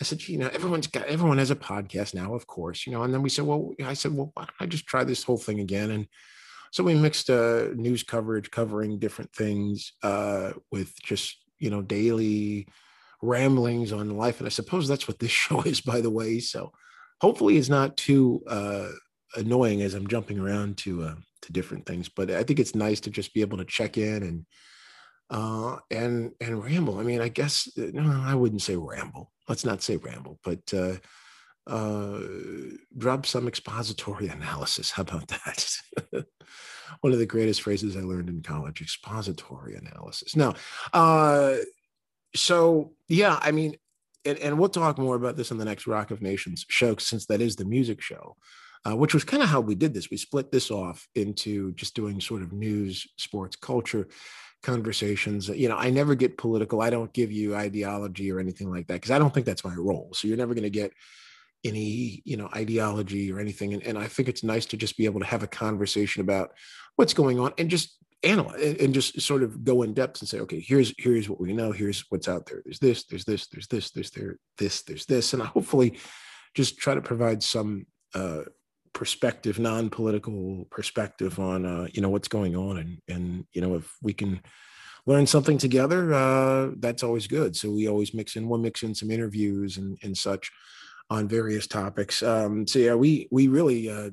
I 0.00 0.04
said, 0.04 0.26
you 0.28 0.38
know, 0.38 0.50
everyone's 0.52 0.86
got, 0.86 1.06
everyone 1.06 1.38
has 1.38 1.50
a 1.50 1.56
podcast 1.56 2.14
now, 2.14 2.34
of 2.34 2.46
course, 2.46 2.86
you 2.86 2.92
know, 2.92 3.02
and 3.02 3.14
then 3.14 3.22
we 3.22 3.30
said, 3.30 3.44
well, 3.44 3.72
I 3.84 3.94
said, 3.94 4.12
well, 4.12 4.32
why 4.34 4.44
don't 4.44 4.54
I 4.60 4.66
just 4.66 4.86
try 4.86 5.04
this 5.04 5.22
whole 5.22 5.38
thing 5.38 5.60
again? 5.60 5.90
And 5.90 6.08
so 6.72 6.82
we 6.82 6.94
mixed 6.94 7.30
uh, 7.30 7.68
news 7.74 8.02
coverage 8.02 8.50
covering 8.50 8.98
different 8.98 9.32
things 9.32 9.92
uh, 10.02 10.52
with 10.72 10.92
just, 11.02 11.36
you 11.58 11.70
know, 11.70 11.82
daily 11.82 12.66
ramblings 13.22 13.92
on 13.92 14.16
life. 14.16 14.40
And 14.40 14.46
I 14.46 14.50
suppose 14.50 14.88
that's 14.88 15.06
what 15.06 15.20
this 15.20 15.30
show 15.44 15.62
is, 15.62 15.80
by 15.80 16.00
the 16.00 16.10
way. 16.10 16.40
So, 16.40 16.72
hopefully 17.20 17.56
it's 17.56 17.68
not 17.68 17.96
too 17.96 18.42
uh, 18.46 18.88
annoying 19.36 19.82
as 19.82 19.94
I'm 19.94 20.06
jumping 20.06 20.38
around 20.38 20.76
to 20.78 21.04
uh, 21.04 21.14
to 21.42 21.52
different 21.52 21.86
things. 21.86 22.08
But 22.08 22.30
I 22.30 22.42
think 22.42 22.58
it's 22.58 22.74
nice 22.74 23.00
to 23.00 23.10
just 23.10 23.34
be 23.34 23.40
able 23.40 23.58
to 23.58 23.64
check 23.64 23.96
in 23.96 24.22
and 24.22 24.46
uh, 25.30 25.78
and 25.90 26.32
and 26.40 26.62
ramble. 26.62 26.98
I 26.98 27.02
mean, 27.02 27.20
I 27.20 27.28
guess 27.28 27.68
uh, 27.78 27.90
no, 27.92 28.22
I 28.24 28.34
wouldn't 28.34 28.62
say 28.62 28.76
ramble. 28.76 29.30
Let's 29.48 29.64
not 29.64 29.82
say 29.82 29.96
ramble, 29.96 30.38
but 30.42 30.72
uh, 30.72 30.96
uh, 31.66 32.20
drop 32.96 33.26
some 33.26 33.48
expository 33.48 34.28
analysis. 34.28 34.90
How 34.90 35.02
about 35.02 35.28
that? 35.28 35.76
One 37.00 37.12
of 37.12 37.18
the 37.18 37.26
greatest 37.26 37.62
phrases 37.62 37.96
I 37.96 38.00
learned 38.00 38.28
in 38.28 38.42
college: 38.42 38.80
expository 38.80 39.74
analysis. 39.74 40.36
Now, 40.36 40.54
uh, 40.92 41.56
so 42.34 42.92
yeah, 43.08 43.38
I 43.40 43.50
mean, 43.50 43.76
and, 44.24 44.38
and 44.38 44.58
we'll 44.58 44.68
talk 44.68 44.98
more 44.98 45.16
about 45.16 45.36
this 45.36 45.50
in 45.50 45.58
the 45.58 45.64
next 45.64 45.86
Rock 45.86 46.10
of 46.10 46.22
Nations 46.22 46.64
show, 46.68 46.96
since 46.96 47.26
that 47.26 47.40
is 47.40 47.56
the 47.56 47.64
music 47.64 48.00
show, 48.00 48.36
uh, 48.86 48.96
which 48.96 49.14
was 49.14 49.24
kind 49.24 49.42
of 49.42 49.48
how 49.48 49.60
we 49.60 49.74
did 49.74 49.94
this. 49.94 50.10
We 50.10 50.16
split 50.16 50.50
this 50.52 50.70
off 50.70 51.06
into 51.14 51.72
just 51.72 51.94
doing 51.94 52.20
sort 52.20 52.42
of 52.42 52.52
news, 52.52 53.06
sports, 53.16 53.56
culture 53.56 54.08
conversations. 54.64 55.48
You 55.48 55.68
know, 55.68 55.76
I 55.76 55.90
never 55.90 56.14
get 56.14 56.38
political. 56.38 56.82
I 56.82 56.90
don't 56.90 57.12
give 57.12 57.30
you 57.30 57.54
ideology 57.54 58.32
or 58.32 58.40
anything 58.40 58.70
like 58.70 58.86
that 58.88 58.94
because 58.94 59.10
I 59.10 59.18
don't 59.18 59.32
think 59.32 59.46
that's 59.46 59.64
my 59.64 59.74
role. 59.74 60.10
So 60.12 60.26
you're 60.26 60.36
never 60.36 60.54
going 60.54 60.64
to 60.64 60.70
get 60.70 60.92
any 61.64 62.20
you 62.26 62.36
know 62.36 62.46
ideology 62.54 63.32
or 63.32 63.40
anything 63.40 63.72
and, 63.72 63.82
and 63.84 63.96
i 63.96 64.06
think 64.06 64.28
it's 64.28 64.44
nice 64.44 64.66
to 64.66 64.76
just 64.76 64.98
be 64.98 65.06
able 65.06 65.18
to 65.18 65.24
have 65.24 65.42
a 65.42 65.46
conversation 65.46 66.20
about 66.20 66.50
what's 66.96 67.14
going 67.14 67.40
on 67.40 67.54
and 67.56 67.70
just 67.70 67.96
analyze 68.24 68.76
and 68.80 68.94
just 68.94 69.20
sort 69.20 69.42
of 69.42 69.64
go 69.64 69.82
in 69.82 69.94
depth 69.94 70.20
and 70.20 70.28
say, 70.28 70.40
okay, 70.40 70.60
here's 70.60 70.92
here's 70.98 71.28
what 71.28 71.40
we 71.40 71.52
know, 71.52 71.72
here's 71.72 72.04
what's 72.08 72.28
out 72.28 72.46
there. 72.46 72.62
There's 72.64 72.78
this, 72.78 73.04
there's 73.04 73.24
this, 73.24 73.46
there's 73.48 73.68
this, 73.68 73.90
there's 73.90 74.10
there, 74.10 74.38
this, 74.58 74.82
there's 74.82 75.06
this, 75.06 75.32
and 75.32 75.42
I 75.42 75.46
hopefully 75.46 75.98
just 76.54 76.78
try 76.78 76.94
to 76.94 77.02
provide 77.02 77.42
some 77.42 77.86
uh, 78.14 78.42
perspective, 78.94 79.58
non-political 79.58 80.66
perspective 80.70 81.38
on 81.38 81.66
uh, 81.66 81.86
you 81.92 82.00
know 82.00 82.08
what's 82.08 82.28
going 82.28 82.56
on, 82.56 82.78
and 82.78 82.98
and 83.08 83.44
you 83.52 83.60
know 83.60 83.74
if 83.74 83.96
we 84.02 84.14
can 84.14 84.40
learn 85.06 85.26
something 85.26 85.58
together, 85.58 86.14
uh, 86.14 86.70
that's 86.78 87.02
always 87.02 87.26
good. 87.26 87.54
So 87.54 87.70
we 87.70 87.88
always 87.88 88.14
mix 88.14 88.36
in, 88.36 88.48
we'll 88.48 88.58
mix 88.58 88.82
in 88.82 88.94
some 88.94 89.10
interviews 89.10 89.76
and 89.76 89.98
and 90.02 90.16
such 90.16 90.50
on 91.10 91.28
various 91.28 91.66
topics. 91.66 92.22
Um, 92.22 92.66
so 92.66 92.78
yeah, 92.78 92.94
we 92.94 93.28
we 93.30 93.48
really 93.48 93.90
uh, 93.90 94.10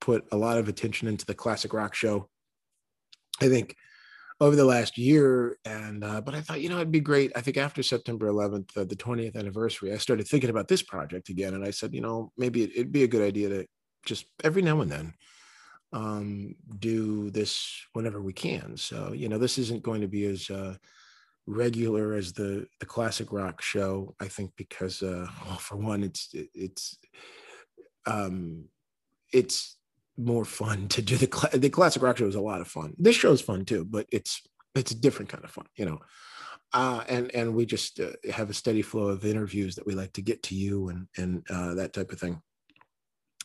put 0.00 0.24
a 0.32 0.36
lot 0.36 0.58
of 0.58 0.68
attention 0.68 1.08
into 1.08 1.26
the 1.26 1.34
classic 1.34 1.74
rock 1.74 1.94
show 1.94 2.30
I 3.40 3.48
think 3.48 3.76
over 4.40 4.56
the 4.56 4.64
last 4.64 4.98
year 4.98 5.56
and 5.64 6.02
uh, 6.02 6.20
but 6.20 6.34
i 6.34 6.40
thought 6.40 6.60
you 6.60 6.68
know 6.68 6.76
it'd 6.76 6.90
be 6.90 7.00
great 7.00 7.30
i 7.36 7.40
think 7.40 7.56
after 7.56 7.82
september 7.82 8.28
11th 8.28 8.76
uh, 8.76 8.84
the 8.84 8.96
20th 8.96 9.36
anniversary 9.36 9.92
i 9.92 9.96
started 9.96 10.26
thinking 10.26 10.50
about 10.50 10.66
this 10.66 10.82
project 10.82 11.28
again 11.28 11.54
and 11.54 11.64
i 11.64 11.70
said 11.70 11.94
you 11.94 12.00
know 12.00 12.32
maybe 12.36 12.64
it, 12.64 12.76
would 12.76 12.92
be 12.92 13.04
a 13.04 13.08
good 13.08 13.22
idea 13.22 13.48
to 13.48 13.66
just 14.04 14.26
every 14.42 14.62
now 14.62 14.80
and 14.80 14.90
then 14.90 15.14
um, 15.92 16.56
do 16.78 17.30
this 17.30 17.70
whenever 17.92 18.20
we 18.20 18.32
can 18.32 18.76
so 18.76 19.12
you 19.12 19.28
know 19.28 19.38
this 19.38 19.58
isn't 19.58 19.82
going 19.82 20.00
to 20.00 20.08
be 20.08 20.24
as 20.26 20.50
uh, 20.50 20.74
regular 21.46 22.14
as 22.14 22.32
the 22.32 22.66
the 22.80 22.86
classic 22.86 23.30
rock 23.30 23.60
show 23.60 24.14
i 24.18 24.26
think 24.26 24.50
because 24.56 25.02
uh 25.02 25.26
well 25.46 25.58
for 25.58 25.76
one 25.76 26.02
it's 26.02 26.30
it, 26.32 26.48
it's 26.54 26.98
um 28.06 28.64
it's 29.30 29.76
more 30.16 30.44
fun 30.44 30.88
to 30.88 31.02
do 31.02 31.16
the 31.16 31.28
cl- 31.32 31.58
the 31.58 31.70
classic 31.70 32.02
rock 32.02 32.16
show 32.16 32.26
is 32.26 32.34
a 32.34 32.40
lot 32.40 32.60
of 32.60 32.68
fun. 32.68 32.94
This 32.98 33.16
show 33.16 33.32
is 33.32 33.40
fun 33.40 33.64
too, 33.64 33.84
but 33.84 34.06
it's 34.12 34.42
it's 34.74 34.92
a 34.92 35.00
different 35.00 35.28
kind 35.28 35.44
of 35.44 35.50
fun, 35.50 35.66
you 35.76 35.84
know. 35.84 35.98
Uh, 36.72 37.04
and 37.08 37.34
and 37.34 37.54
we 37.54 37.66
just 37.66 38.00
uh, 38.00 38.10
have 38.32 38.50
a 38.50 38.54
steady 38.54 38.82
flow 38.82 39.08
of 39.08 39.24
interviews 39.24 39.74
that 39.74 39.86
we 39.86 39.94
like 39.94 40.12
to 40.12 40.22
get 40.22 40.42
to 40.44 40.54
you 40.54 40.88
and 40.88 41.06
and 41.16 41.44
uh, 41.50 41.74
that 41.74 41.92
type 41.92 42.12
of 42.12 42.18
thing. 42.18 42.40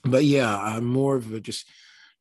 But 0.04 0.24
yeah, 0.24 0.58
I'm 0.58 0.86
more 0.86 1.16
of 1.16 1.34
a 1.34 1.40
just 1.40 1.68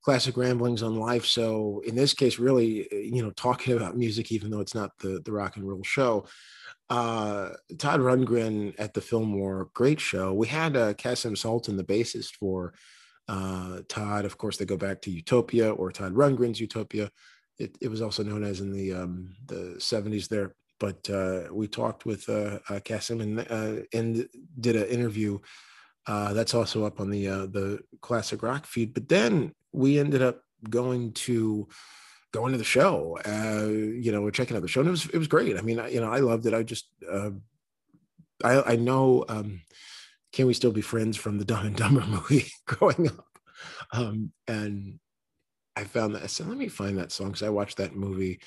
classic 0.02 0.36
ramblings 0.36 0.82
on 0.82 0.96
life. 0.96 1.26
So 1.26 1.82
in 1.86 1.94
this 1.94 2.14
case, 2.14 2.38
really, 2.38 2.88
uh, 2.92 2.96
you 2.96 3.22
know, 3.22 3.30
talking 3.30 3.74
about 3.76 3.96
music, 3.96 4.32
even 4.32 4.50
though 4.50 4.60
it's 4.60 4.74
not 4.74 4.98
the 4.98 5.20
the 5.24 5.32
rock 5.32 5.56
and 5.56 5.68
roll 5.68 5.82
show. 5.82 6.26
Uh, 6.90 7.50
Todd 7.76 8.00
Rundgren 8.00 8.74
at 8.78 8.94
the 8.94 9.02
Fillmore, 9.02 9.68
great 9.74 10.00
show. 10.00 10.32
We 10.32 10.46
had 10.46 10.74
uh, 10.74 10.94
Kasim 10.94 11.36
Sultan, 11.36 11.76
the 11.76 11.84
bassist 11.84 12.36
for 12.36 12.72
uh, 13.28 13.80
Todd, 13.88 14.24
of 14.24 14.38
course, 14.38 14.56
they 14.56 14.64
go 14.64 14.76
back 14.76 15.02
to 15.02 15.10
Utopia 15.10 15.70
or 15.70 15.92
Todd 15.92 16.14
Rundgren's 16.14 16.60
Utopia. 16.60 17.10
It, 17.58 17.76
it 17.80 17.88
was 17.88 18.00
also 18.00 18.22
known 18.22 18.42
as 18.42 18.60
in 18.60 18.72
the 18.72 18.94
um, 18.94 19.34
the 19.46 19.76
70s 19.78 20.28
there. 20.28 20.54
But 20.80 21.10
uh, 21.10 21.52
we 21.52 21.66
talked 21.66 22.06
with 22.06 22.28
uh, 22.28 22.60
uh, 22.70 22.80
Kasim 22.84 23.20
and, 23.20 23.40
uh, 23.40 23.82
and 23.92 24.28
did 24.60 24.76
an 24.76 24.86
interview. 24.86 25.40
Uh, 26.08 26.32
that's 26.32 26.54
also 26.54 26.84
up 26.84 27.00
on 27.00 27.10
the 27.10 27.28
uh, 27.28 27.46
the 27.46 27.80
classic 28.00 28.42
rock 28.42 28.64
feed. 28.64 28.94
But 28.94 29.08
then 29.10 29.52
we 29.72 29.98
ended 29.98 30.22
up 30.22 30.40
going 30.68 31.12
to 31.12 31.68
going 32.32 32.52
to 32.52 32.58
the 32.58 32.64
show, 32.64 33.18
uh, 33.24 33.66
you 33.66 34.12
know, 34.12 34.22
we're 34.22 34.30
checking 34.30 34.56
out 34.56 34.62
the 34.62 34.68
show. 34.68 34.80
And 34.80 34.88
it 34.88 34.92
was 34.92 35.06
it 35.06 35.18
was 35.18 35.28
great. 35.28 35.56
I 35.56 35.60
mean, 35.60 35.78
I, 35.78 35.88
you 35.88 36.00
know, 36.00 36.10
I 36.10 36.20
loved 36.20 36.46
it. 36.46 36.54
I 36.54 36.62
just 36.62 36.88
uh, 37.10 37.30
I 38.42 38.72
I 38.72 38.76
know 38.76 39.26
um, 39.28 39.60
can 40.32 40.46
we 40.46 40.54
still 40.54 40.72
be 40.72 40.80
friends 40.80 41.16
from 41.16 41.38
the 41.38 41.44
Dumb 41.44 41.66
and 41.66 41.76
Dumber 41.76 42.06
movie 42.06 42.46
growing 42.66 43.08
up, 43.08 43.26
um, 43.92 44.32
and 44.46 44.98
I 45.76 45.84
found 45.84 46.14
that. 46.14 46.22
I 46.22 46.26
said, 46.26 46.48
let 46.48 46.58
me 46.58 46.68
find 46.68 46.96
that 46.98 47.12
song 47.12 47.28
because 47.28 47.42
I 47.42 47.50
watched 47.50 47.76
that 47.76 47.94
movie. 47.94 48.40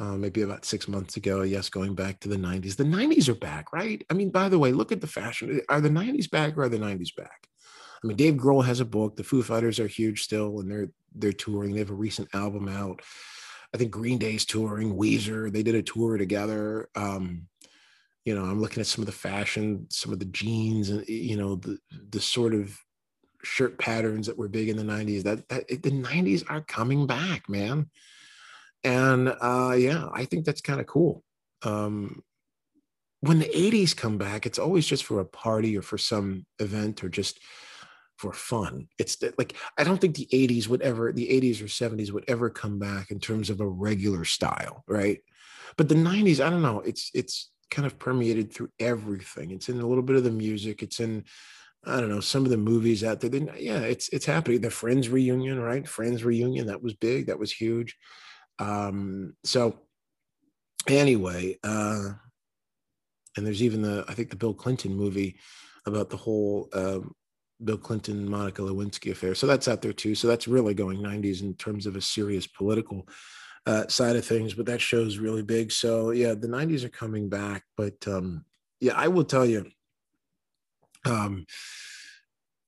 Uh, 0.00 0.16
maybe 0.16 0.40
about 0.40 0.64
six 0.64 0.88
months 0.88 1.18
ago. 1.18 1.42
Yes, 1.42 1.68
going 1.68 1.94
back 1.94 2.20
to 2.20 2.28
the 2.28 2.36
90s. 2.36 2.74
The 2.74 2.84
90s 2.84 3.28
are 3.28 3.34
back, 3.34 3.70
right? 3.70 4.02
I 4.08 4.14
mean, 4.14 4.30
by 4.30 4.48
the 4.48 4.58
way, 4.58 4.72
look 4.72 4.92
at 4.92 5.02
the 5.02 5.06
fashion. 5.06 5.60
Are 5.68 5.82
the 5.82 5.90
90s 5.90 6.30
back 6.30 6.56
or 6.56 6.62
are 6.62 6.68
the 6.70 6.78
90s 6.78 7.14
back? 7.14 7.48
I 8.02 8.06
mean, 8.06 8.16
Dave 8.16 8.34
Grohl 8.34 8.64
has 8.64 8.80
a 8.80 8.86
book. 8.86 9.16
The 9.16 9.24
Foo 9.24 9.42
Fighters 9.42 9.78
are 9.78 9.86
huge 9.86 10.22
still, 10.22 10.60
and 10.60 10.70
they're 10.70 10.90
they're 11.14 11.34
touring. 11.34 11.74
They 11.74 11.80
have 11.80 11.90
a 11.90 11.94
recent 11.94 12.30
album 12.34 12.66
out. 12.66 13.02
I 13.74 13.76
think 13.76 13.90
Green 13.90 14.16
Day's 14.16 14.46
touring. 14.46 14.96
Weezer, 14.96 15.52
they 15.52 15.62
did 15.62 15.74
a 15.74 15.82
tour 15.82 16.16
together. 16.16 16.88
Um, 16.94 17.46
you 18.24 18.34
know, 18.34 18.44
I'm 18.44 18.60
looking 18.60 18.80
at 18.80 18.86
some 18.86 19.02
of 19.02 19.06
the 19.06 19.12
fashion, 19.12 19.86
some 19.90 20.14
of 20.14 20.18
the 20.18 20.24
jeans, 20.24 20.88
and 20.88 21.06
you 21.08 21.36
know, 21.36 21.56
the 21.56 21.78
the 22.08 22.22
sort 22.22 22.54
of 22.54 22.74
shirt 23.42 23.78
patterns 23.78 24.28
that 24.28 24.38
were 24.38 24.48
big 24.48 24.70
in 24.70 24.78
the 24.78 24.82
90s. 24.82 25.24
That, 25.24 25.46
that 25.50 25.68
the 25.68 25.90
90s 25.90 26.44
are 26.48 26.62
coming 26.62 27.06
back, 27.06 27.50
man. 27.50 27.90
And 28.84 29.28
uh, 29.28 29.74
yeah, 29.76 30.08
I 30.12 30.24
think 30.24 30.44
that's 30.44 30.60
kind 30.60 30.80
of 30.80 30.86
cool. 30.86 31.22
Um, 31.62 32.22
when 33.20 33.38
the 33.38 33.50
80s 33.54 33.94
come 33.94 34.16
back, 34.16 34.46
it's 34.46 34.58
always 34.58 34.86
just 34.86 35.04
for 35.04 35.20
a 35.20 35.26
party 35.26 35.76
or 35.76 35.82
for 35.82 35.98
some 35.98 36.46
event 36.58 37.04
or 37.04 37.08
just 37.08 37.38
for 38.16 38.32
fun. 38.32 38.88
It's 38.98 39.18
like 39.38 39.56
I 39.78 39.84
don't 39.84 40.00
think 40.00 40.16
the 40.16 40.28
80s 40.32 40.68
would 40.68 40.82
ever, 40.82 41.12
the 41.12 41.28
80s 41.28 41.62
or 41.62 41.68
70s 41.68 42.12
would 42.12 42.24
ever 42.28 42.50
come 42.50 42.78
back 42.78 43.10
in 43.10 43.18
terms 43.18 43.50
of 43.50 43.60
a 43.60 43.68
regular 43.68 44.24
style, 44.24 44.84
right? 44.86 45.20
But 45.76 45.88
the 45.88 45.94
90s, 45.94 46.44
I 46.44 46.50
don't 46.50 46.62
know, 46.62 46.80
it's 46.80 47.10
it's 47.14 47.50
kind 47.70 47.86
of 47.86 47.98
permeated 47.98 48.52
through 48.52 48.70
everything. 48.78 49.50
It's 49.52 49.68
in 49.68 49.80
a 49.80 49.86
little 49.86 50.02
bit 50.02 50.16
of 50.16 50.24
the 50.24 50.30
music, 50.30 50.82
it's 50.82 51.00
in 51.00 51.24
I 51.84 51.98
don't 51.98 52.10
know, 52.10 52.20
some 52.20 52.44
of 52.44 52.50
the 52.50 52.58
movies 52.58 53.02
out 53.02 53.20
there. 53.20 53.30
Then 53.30 53.50
yeah, 53.58 53.80
it's 53.80 54.08
it's 54.10 54.26
happening. 54.26 54.60
The 54.60 54.70
Friends 54.70 55.08
reunion, 55.08 55.58
right? 55.58 55.88
Friends 55.88 56.24
reunion, 56.24 56.66
that 56.66 56.82
was 56.82 56.94
big, 56.94 57.26
that 57.26 57.38
was 57.38 57.52
huge. 57.52 57.96
Um, 58.60 59.34
so 59.42 59.80
anyway, 60.86 61.58
uh 61.64 62.10
and 63.36 63.46
there's 63.46 63.62
even 63.62 63.82
the 63.82 64.04
I 64.08 64.14
think 64.14 64.30
the 64.30 64.36
Bill 64.36 64.54
Clinton 64.54 64.94
movie 64.94 65.36
about 65.86 66.10
the 66.10 66.16
whole 66.16 66.68
um, 66.72 67.14
Bill 67.62 67.78
Clinton, 67.78 68.28
Monica 68.28 68.62
Lewinsky 68.62 69.12
affair. 69.12 69.34
So 69.34 69.46
that's 69.46 69.68
out 69.68 69.82
there 69.82 69.92
too. 69.92 70.14
So 70.14 70.28
that's 70.28 70.48
really 70.48 70.74
going 70.74 70.98
90s 70.98 71.42
in 71.42 71.54
terms 71.54 71.86
of 71.86 71.96
a 71.96 72.00
serious 72.00 72.46
political 72.46 73.08
uh, 73.66 73.86
side 73.88 74.16
of 74.16 74.24
things. 74.24 74.54
But 74.54 74.66
that 74.66 74.80
show's 74.80 75.18
really 75.18 75.42
big. 75.42 75.72
So 75.72 76.10
yeah, 76.10 76.34
the 76.34 76.48
90s 76.48 76.84
are 76.84 76.90
coming 76.90 77.28
back. 77.28 77.64
But 77.76 78.06
um, 78.06 78.44
yeah, 78.80 78.94
I 78.96 79.08
will 79.08 79.24
tell 79.24 79.46
you, 79.46 79.70
um, 81.04 81.46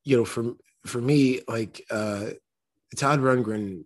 you 0.04 0.16
know, 0.16 0.24
for 0.24 0.54
for 0.86 1.00
me, 1.00 1.40
like 1.48 1.84
uh, 1.90 2.30
Todd 2.96 3.20
Rundgren 3.20 3.84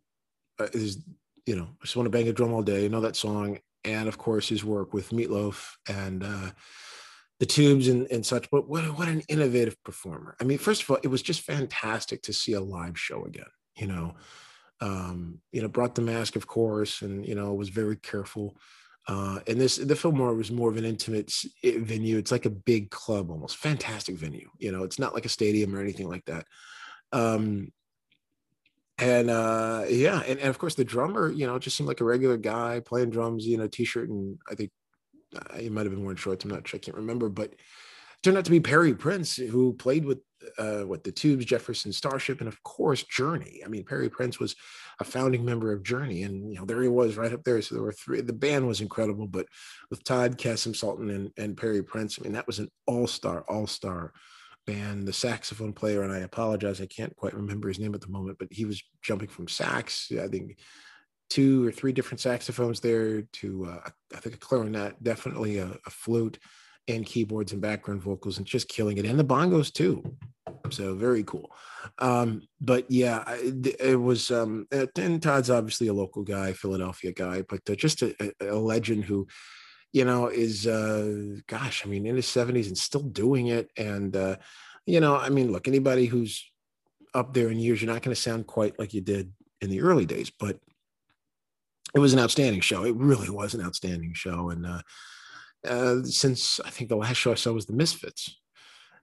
uh, 0.58 0.68
is, 0.72 1.04
you 1.46 1.56
know, 1.56 1.68
I 1.80 1.84
just 1.84 1.96
want 1.96 2.06
to 2.06 2.10
bang 2.10 2.28
a 2.28 2.32
drum 2.32 2.52
all 2.52 2.62
day. 2.62 2.84
I 2.84 2.88
know 2.88 3.00
that 3.00 3.16
song, 3.16 3.58
and 3.84 4.08
of 4.08 4.18
course 4.18 4.48
his 4.48 4.64
work 4.64 4.92
with 4.92 5.10
Meatloaf 5.10 5.72
and. 5.88 6.22
Uh, 6.22 6.50
the 7.38 7.46
tubes 7.46 7.88
and, 7.88 8.06
and 8.10 8.24
such 8.24 8.50
but 8.50 8.68
what, 8.68 8.82
what 8.96 9.08
an 9.08 9.22
innovative 9.28 9.76
performer 9.84 10.36
i 10.40 10.44
mean 10.44 10.58
first 10.58 10.82
of 10.82 10.90
all 10.90 10.98
it 11.02 11.08
was 11.08 11.22
just 11.22 11.42
fantastic 11.42 12.22
to 12.22 12.32
see 12.32 12.54
a 12.54 12.60
live 12.60 12.98
show 12.98 13.24
again 13.24 13.44
you 13.76 13.86
know 13.86 14.14
um 14.80 15.38
you 15.52 15.62
know 15.62 15.68
brought 15.68 15.94
the 15.94 16.02
mask 16.02 16.36
of 16.36 16.46
course 16.46 17.02
and 17.02 17.26
you 17.26 17.34
know 17.34 17.54
was 17.54 17.68
very 17.68 17.96
careful 17.96 18.56
uh 19.08 19.38
and 19.46 19.60
this 19.60 19.76
the 19.76 19.96
fillmore 19.96 20.34
was 20.34 20.50
more 20.50 20.70
of 20.70 20.76
an 20.76 20.84
intimate 20.84 21.32
venue 21.62 22.18
it's 22.18 22.32
like 22.32 22.46
a 22.46 22.50
big 22.50 22.90
club 22.90 23.30
almost 23.30 23.56
fantastic 23.56 24.16
venue 24.16 24.48
you 24.58 24.72
know 24.72 24.82
it's 24.82 24.98
not 24.98 25.14
like 25.14 25.24
a 25.24 25.30
stadium 25.30 25.74
or 25.74 25.80
anything 25.80 26.08
like 26.08 26.24
that 26.24 26.46
um 27.12 27.70
and 28.98 29.28
uh 29.28 29.84
yeah 29.88 30.22
and, 30.26 30.38
and 30.38 30.48
of 30.48 30.58
course 30.58 30.74
the 30.74 30.84
drummer 30.84 31.30
you 31.30 31.46
know 31.46 31.58
just 31.58 31.76
seemed 31.76 31.88
like 31.88 32.00
a 32.00 32.04
regular 32.04 32.38
guy 32.38 32.80
playing 32.80 33.10
drums 33.10 33.46
you 33.46 33.58
know 33.58 33.66
t-shirt 33.66 34.08
and 34.08 34.38
i 34.50 34.54
think 34.54 34.70
he 35.58 35.68
might 35.68 35.86
have 35.86 35.92
been 35.92 36.02
wearing 36.02 36.16
shorts. 36.16 36.44
I'm 36.44 36.50
not 36.50 36.66
sure. 36.66 36.78
I 36.78 36.80
can't 36.80 36.96
remember, 36.96 37.28
but 37.28 37.54
turned 38.22 38.36
out 38.36 38.44
to 38.44 38.50
be 38.50 38.60
Prairie 38.60 38.94
Prince, 38.94 39.36
who 39.36 39.74
played 39.74 40.04
with 40.04 40.18
uh, 40.58 40.82
what 40.82 41.04
the 41.04 41.12
Tubes, 41.12 41.44
Jefferson 41.44 41.92
Starship, 41.92 42.40
and 42.40 42.48
of 42.48 42.62
course 42.62 43.02
Journey. 43.02 43.62
I 43.64 43.68
mean, 43.68 43.84
Prairie 43.84 44.08
Prince 44.08 44.38
was 44.38 44.54
a 45.00 45.04
founding 45.04 45.44
member 45.44 45.72
of 45.72 45.82
Journey, 45.82 46.22
and 46.22 46.52
you 46.52 46.58
know 46.58 46.64
there 46.64 46.82
he 46.82 46.88
was 46.88 47.16
right 47.16 47.32
up 47.32 47.44
there. 47.44 47.60
So 47.62 47.74
there 47.74 47.84
were 47.84 47.92
three. 47.92 48.20
The 48.20 48.32
band 48.32 48.66
was 48.66 48.80
incredible, 48.80 49.26
but 49.26 49.46
with 49.90 50.04
Todd, 50.04 50.38
Kasim 50.38 50.74
Sultan 50.74 51.10
and, 51.10 51.30
and 51.36 51.56
Prairie 51.56 51.82
Prince, 51.82 52.18
I 52.18 52.24
mean 52.24 52.32
that 52.32 52.46
was 52.46 52.58
an 52.58 52.70
all-star, 52.86 53.44
all-star 53.48 54.12
band. 54.66 55.06
The 55.06 55.12
saxophone 55.12 55.72
player, 55.72 56.02
and 56.02 56.12
I 56.12 56.18
apologize, 56.18 56.80
I 56.80 56.86
can't 56.86 57.14
quite 57.16 57.34
remember 57.34 57.68
his 57.68 57.78
name 57.78 57.94
at 57.94 58.00
the 58.00 58.08
moment, 58.08 58.38
but 58.38 58.48
he 58.50 58.64
was 58.64 58.82
jumping 59.02 59.28
from 59.28 59.48
sax. 59.48 60.10
I 60.12 60.28
think 60.28 60.58
two 61.28 61.66
or 61.66 61.72
three 61.72 61.92
different 61.92 62.20
saxophones 62.20 62.80
there 62.80 63.22
to 63.22 63.66
uh, 63.66 63.90
I 64.14 64.18
think 64.18 64.34
a 64.34 64.38
clarinet, 64.38 65.02
definitely 65.02 65.58
a, 65.58 65.76
a, 65.86 65.90
flute, 65.90 66.38
and 66.88 67.04
keyboards 67.04 67.52
and 67.52 67.60
background 67.60 68.02
vocals, 68.02 68.38
and 68.38 68.46
just 68.46 68.68
killing 68.68 68.98
it, 68.98 69.06
and 69.06 69.18
the 69.18 69.24
bongos 69.24 69.72
too. 69.72 70.02
So 70.70 70.94
very 70.94 71.24
cool. 71.24 71.50
Um, 71.98 72.42
but 72.60 72.90
yeah, 72.90 73.24
it, 73.28 74.00
was. 74.00 74.30
Um, 74.30 74.66
and 74.96 75.22
Todd's 75.22 75.50
obviously 75.50 75.88
a 75.88 75.94
local 75.94 76.22
guy, 76.22 76.52
Philadelphia 76.52 77.12
guy, 77.12 77.42
but 77.48 77.60
uh, 77.68 77.74
just 77.74 78.02
a, 78.02 78.14
a, 78.40 78.54
legend 78.54 79.04
who, 79.04 79.26
you 79.96 80.04
know, 80.04 80.26
is 80.26 80.66
uh, 80.66 81.36
gosh, 81.46 81.86
I 81.86 81.88
mean, 81.88 82.04
in 82.04 82.16
his 82.16 82.26
seventies 82.26 82.66
and 82.66 82.76
still 82.76 83.00
doing 83.00 83.46
it, 83.46 83.70
and 83.78 84.14
uh, 84.14 84.36
you 84.84 85.00
know, 85.00 85.16
I 85.16 85.30
mean, 85.30 85.50
look, 85.50 85.66
anybody 85.66 86.04
who's 86.04 86.44
up 87.14 87.32
there 87.32 87.48
in 87.48 87.58
years, 87.58 87.80
you're 87.80 87.90
not 87.90 88.02
going 88.02 88.14
to 88.14 88.20
sound 88.20 88.46
quite 88.46 88.78
like 88.78 88.92
you 88.92 89.00
did 89.00 89.32
in 89.62 89.70
the 89.70 89.80
early 89.80 90.04
days, 90.04 90.30
but 90.30 90.58
it 91.94 91.98
was 91.98 92.12
an 92.12 92.18
outstanding 92.18 92.60
show. 92.60 92.84
It 92.84 92.94
really 92.94 93.30
was 93.30 93.54
an 93.54 93.62
outstanding 93.62 94.12
show. 94.12 94.50
And 94.50 94.66
uh, 94.66 94.82
uh, 95.66 96.02
since 96.02 96.60
I 96.60 96.68
think 96.68 96.90
the 96.90 96.96
last 96.96 97.16
show 97.16 97.32
I 97.32 97.36
saw 97.36 97.52
was 97.52 97.64
the 97.64 97.72
Misfits. 97.72 98.38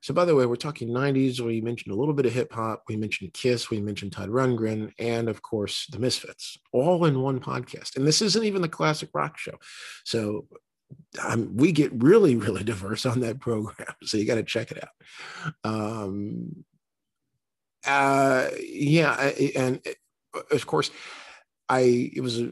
So, 0.01 0.13
by 0.13 0.25
the 0.25 0.35
way, 0.35 0.45
we're 0.45 0.57
talking 0.57 0.89
90s. 0.89 1.39
We 1.39 1.61
mentioned 1.61 1.95
a 1.95 1.97
little 1.97 2.13
bit 2.13 2.25
of 2.25 2.33
hip 2.33 2.51
hop. 2.53 2.83
We 2.87 2.97
mentioned 2.97 3.33
Kiss. 3.33 3.71
We 3.71 3.81
mentioned 3.81 4.11
Todd 4.11 4.29
Rundgren. 4.29 4.91
And 4.99 5.27
of 5.27 5.41
course, 5.41 5.87
the 5.87 5.97
Misfits, 5.97 6.57
all 6.71 7.05
in 7.05 7.21
one 7.21 7.39
podcast. 7.39 7.95
And 7.95 8.05
this 8.05 8.21
isn't 8.21 8.43
even 8.43 8.61
the 8.61 8.67
classic 8.67 9.09
rock 9.13 9.39
show. 9.39 9.57
So, 10.03 10.45
um, 11.23 11.55
we 11.55 11.71
get 11.71 11.91
really, 11.93 12.35
really 12.35 12.63
diverse 12.65 13.05
on 13.05 13.21
that 13.21 13.39
program. 13.39 13.93
So, 14.03 14.17
you 14.17 14.25
got 14.25 14.35
to 14.35 14.43
check 14.43 14.71
it 14.71 14.83
out. 14.83 15.53
Um, 15.63 16.65
uh, 17.85 18.47
yeah. 18.59 19.31
And 19.55 19.81
of 20.51 20.65
course, 20.65 20.91
I, 21.69 22.11
it 22.15 22.21
was 22.21 22.39
a, 22.39 22.51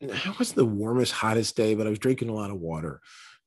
it 0.00 0.38
wasn't 0.38 0.56
the 0.56 0.64
warmest, 0.64 1.12
hottest 1.12 1.56
day, 1.56 1.74
but 1.74 1.86
I 1.86 1.90
was 1.90 1.98
drinking 1.98 2.28
a 2.28 2.34
lot 2.34 2.50
of 2.50 2.60
water. 2.60 3.00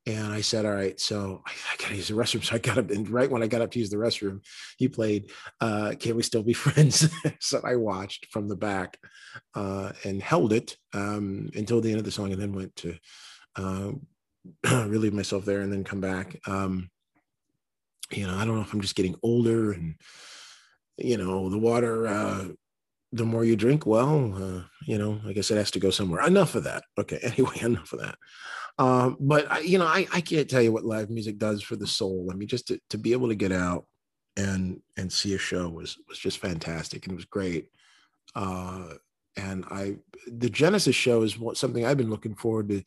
And 0.08 0.32
I 0.32 0.42
said, 0.42 0.66
all 0.66 0.74
right, 0.74 1.00
so 1.00 1.42
I, 1.48 1.52
I 1.52 1.78
got 1.78 1.88
to 1.90 1.96
use 1.96 2.10
the 2.10 2.14
restroom. 2.14 2.44
So 2.46 2.56
I 2.56 2.60
got 2.60 2.78
up, 2.78 2.92
and 2.92 3.10
right 3.10 3.30
when 3.30 3.42
I 3.42 3.48
got 3.48 3.62
up 3.62 3.72
to 3.72 3.80
use 3.80 3.90
the 3.90 3.98
restroom, 3.98 4.42
he 4.78 4.88
played 4.88 5.32
uh, 5.62 5.96
Can 6.00 6.16
We 6.16 6.22
Still 6.22 6.44
Be 6.44 6.54
Friends? 6.66 7.10
so 7.40 7.60
I 7.64 7.76
watched 7.76 8.28
from 8.32 8.48
the 8.48 8.56
back 8.56 9.00
uh, 9.56 9.94
and 10.04 10.22
held 10.22 10.54
it 10.54 10.78
um, 10.94 11.50
until 11.56 11.82
the 11.82 11.90
end 11.90 12.00
of 12.00 12.06
the 12.06 12.12
song 12.12 12.32
and 12.32 12.42
then 12.42 12.54
went 12.54 12.76
to 12.78 12.96
uh, 13.56 13.92
relieve 14.88 15.14
myself 15.14 15.46
there 15.46 15.62
and 15.62 15.72
then 15.72 15.84
come 15.84 16.02
back. 16.02 16.40
Um, 16.48 16.90
you 18.12 18.28
know, 18.28 18.36
I 18.36 18.46
don't 18.46 18.56
know 18.56 18.62
if 18.62 18.74
I'm 18.74 18.82
just 18.82 18.96
getting 18.96 19.16
older 19.24 19.72
and, 19.72 19.96
you 20.98 21.18
know, 21.18 21.50
the 21.50 21.58
water 21.58 22.08
uh, 22.08 22.46
the 23.16 23.26
more 23.26 23.46
you 23.46 23.56
drink, 23.56 23.86
well, 23.86 24.34
uh, 24.36 24.64
you 24.86 24.98
know, 24.98 25.22
I 25.26 25.32
guess 25.32 25.50
it 25.50 25.56
has 25.56 25.72
to 25.72 25.80
go 25.80 25.90
somewhere. 25.90 26.26
Enough 26.26 26.56
of 26.56 26.66
that. 26.66 26.84
Okay. 26.98 27.20
Anyway, 27.24 27.58
enough 27.62 27.94
of 27.94 28.00
that. 28.00 28.18
Um, 28.78 29.18
but 29.20 29.50
I, 29.50 29.60
you 29.60 29.78
know, 29.78 29.86
I, 29.86 30.06
I 30.12 30.20
can't 30.20 30.50
tell 30.50 30.62
you 30.62 30.74
what 30.74 30.84
live 30.84 31.10
music 31.10 31.38
does 31.38 31.62
for 31.62 31.78
the 31.78 31.88
soul. 31.88 32.28
I 32.30 32.36
mean, 32.36 32.50
just 32.50 32.68
to, 32.68 32.80
to 32.90 32.98
be 32.98 33.14
able 33.14 33.30
to 33.30 33.36
get 33.36 33.54
out 33.54 33.86
and 34.38 34.82
and 34.98 35.12
see 35.12 35.34
a 35.34 35.38
show 35.38 35.70
was 35.70 35.98
was 36.10 36.20
just 36.20 36.40
fantastic 36.40 37.06
and 37.06 37.14
it 37.14 37.16
was 37.16 37.26
great. 37.26 37.68
Uh, 38.36 38.96
and 39.38 39.64
I 39.72 39.96
the 40.28 40.50
Genesis 40.50 40.96
show 40.96 41.22
is 41.22 41.40
what, 41.40 41.56
something 41.56 41.86
I've 41.86 41.98
been 41.98 42.10
looking 42.10 42.36
forward 42.36 42.68
to. 42.70 42.84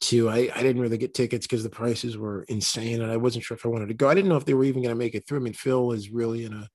To 0.00 0.28
I, 0.28 0.50
I 0.54 0.62
didn't 0.62 0.82
really 0.82 0.98
get 0.98 1.14
tickets 1.14 1.46
because 1.46 1.62
the 1.62 1.70
prices 1.70 2.18
were 2.18 2.42
insane 2.48 3.00
and 3.00 3.10
I 3.10 3.16
wasn't 3.16 3.44
sure 3.44 3.56
if 3.56 3.64
I 3.64 3.70
wanted 3.70 3.88
to 3.88 3.94
go. 3.94 4.08
I 4.08 4.14
didn't 4.14 4.28
know 4.28 4.36
if 4.36 4.44
they 4.44 4.52
were 4.52 4.64
even 4.64 4.82
going 4.82 4.94
to 4.94 4.98
make 4.98 5.14
it 5.14 5.26
through. 5.26 5.38
I 5.38 5.42
mean, 5.42 5.54
Phil 5.54 5.92
is 5.92 6.10
really 6.10 6.44
in 6.44 6.52
a 6.52 6.68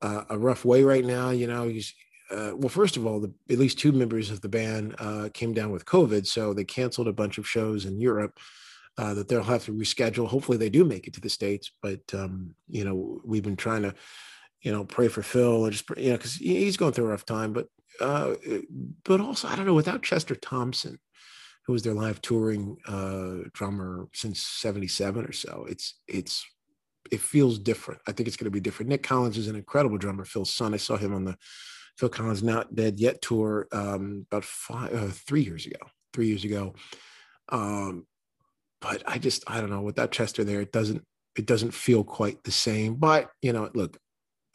uh, 0.00 0.24
a 0.30 0.38
rough 0.38 0.64
way 0.64 0.82
right 0.82 1.04
now. 1.04 1.30
You 1.30 1.46
know, 1.46 1.68
he's 1.68 1.94
uh, 2.30 2.52
well, 2.54 2.68
first 2.68 2.96
of 2.96 3.06
all, 3.06 3.20
the, 3.20 3.32
at 3.50 3.58
least 3.58 3.78
two 3.78 3.92
members 3.92 4.30
of 4.30 4.40
the 4.40 4.48
band 4.48 4.94
uh, 4.98 5.28
came 5.34 5.52
down 5.52 5.70
with 5.70 5.84
COVID, 5.84 6.26
so 6.26 6.54
they 6.54 6.64
canceled 6.64 7.08
a 7.08 7.12
bunch 7.12 7.36
of 7.36 7.46
shows 7.46 7.84
in 7.84 8.00
Europe 8.00 8.38
uh, 8.96 9.12
that 9.14 9.28
they'll 9.28 9.42
have 9.42 9.64
to 9.64 9.72
reschedule. 9.72 10.26
Hopefully, 10.26 10.58
they 10.58 10.70
do 10.70 10.84
make 10.84 11.06
it 11.06 11.14
to 11.14 11.20
the 11.20 11.28
states. 11.28 11.70
But 11.82 12.00
um, 12.14 12.54
you 12.68 12.84
know, 12.84 13.20
we've 13.24 13.42
been 13.42 13.56
trying 13.56 13.82
to, 13.82 13.94
you 14.62 14.72
know, 14.72 14.84
pray 14.84 15.08
for 15.08 15.22
Phil, 15.22 15.66
or 15.66 15.70
just 15.70 15.88
you 15.96 16.10
know, 16.10 16.16
because 16.16 16.34
he's 16.34 16.76
going 16.76 16.92
through 16.92 17.06
a 17.06 17.08
rough 17.08 17.26
time. 17.26 17.52
But 17.52 17.66
uh, 18.00 18.34
but 19.04 19.20
also 19.20 19.48
I 19.48 19.56
don't 19.56 19.66
know 19.66 19.74
without 19.74 20.02
Chester 20.02 20.34
Thompson, 20.34 20.98
who 21.66 21.72
was 21.72 21.82
their 21.82 21.94
live 21.94 22.20
touring 22.20 22.76
uh, 22.86 23.48
drummer 23.52 24.08
since 24.12 24.40
'77 24.40 25.24
or 25.24 25.32
so. 25.32 25.66
It's 25.68 26.00
it's 26.08 26.44
it 27.10 27.20
feels 27.20 27.58
different. 27.58 28.00
I 28.06 28.12
think 28.12 28.26
it's 28.26 28.36
going 28.36 28.46
to 28.46 28.50
be 28.50 28.60
different. 28.60 28.88
Nic 28.88 29.02
Collins 29.02 29.38
is 29.38 29.48
an 29.48 29.56
incredible 29.56 29.98
drummer. 29.98 30.24
Phil's 30.24 30.52
son. 30.52 30.74
I 30.74 30.78
saw 30.78 30.96
him 30.96 31.14
on 31.14 31.24
the 31.24 31.36
Phil 31.98 32.08
Collins 32.08 32.42
Not 32.42 32.74
Dead 32.74 32.98
Yet 32.98 33.20
tour 33.22 33.68
um, 33.72 34.26
about 34.30 34.44
five, 34.44 34.94
uh, 34.94 35.08
three 35.08 35.42
years 35.42 35.66
ago. 35.66 35.78
Three 36.12 36.28
years 36.28 36.44
ago. 36.44 36.74
Um, 37.48 38.06
but 38.80 39.02
I 39.06 39.18
just 39.18 39.44
I 39.46 39.60
don't 39.60 39.70
know 39.70 39.82
without 39.82 40.10
Chester 40.10 40.44
there, 40.44 40.60
it 40.60 40.72
doesn't 40.72 41.04
it 41.36 41.46
doesn't 41.46 41.72
feel 41.72 42.04
quite 42.04 42.42
the 42.44 42.50
same. 42.50 42.96
But 42.96 43.30
you 43.40 43.52
know, 43.52 43.70
look, 43.74 43.98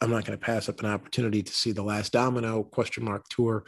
I'm 0.00 0.10
not 0.10 0.24
going 0.24 0.38
to 0.38 0.44
pass 0.44 0.68
up 0.68 0.80
an 0.80 0.86
opportunity 0.86 1.42
to 1.42 1.52
see 1.52 1.72
the 1.72 1.82
last 1.82 2.12
Domino 2.12 2.62
question 2.62 3.04
mark 3.04 3.24
tour 3.28 3.64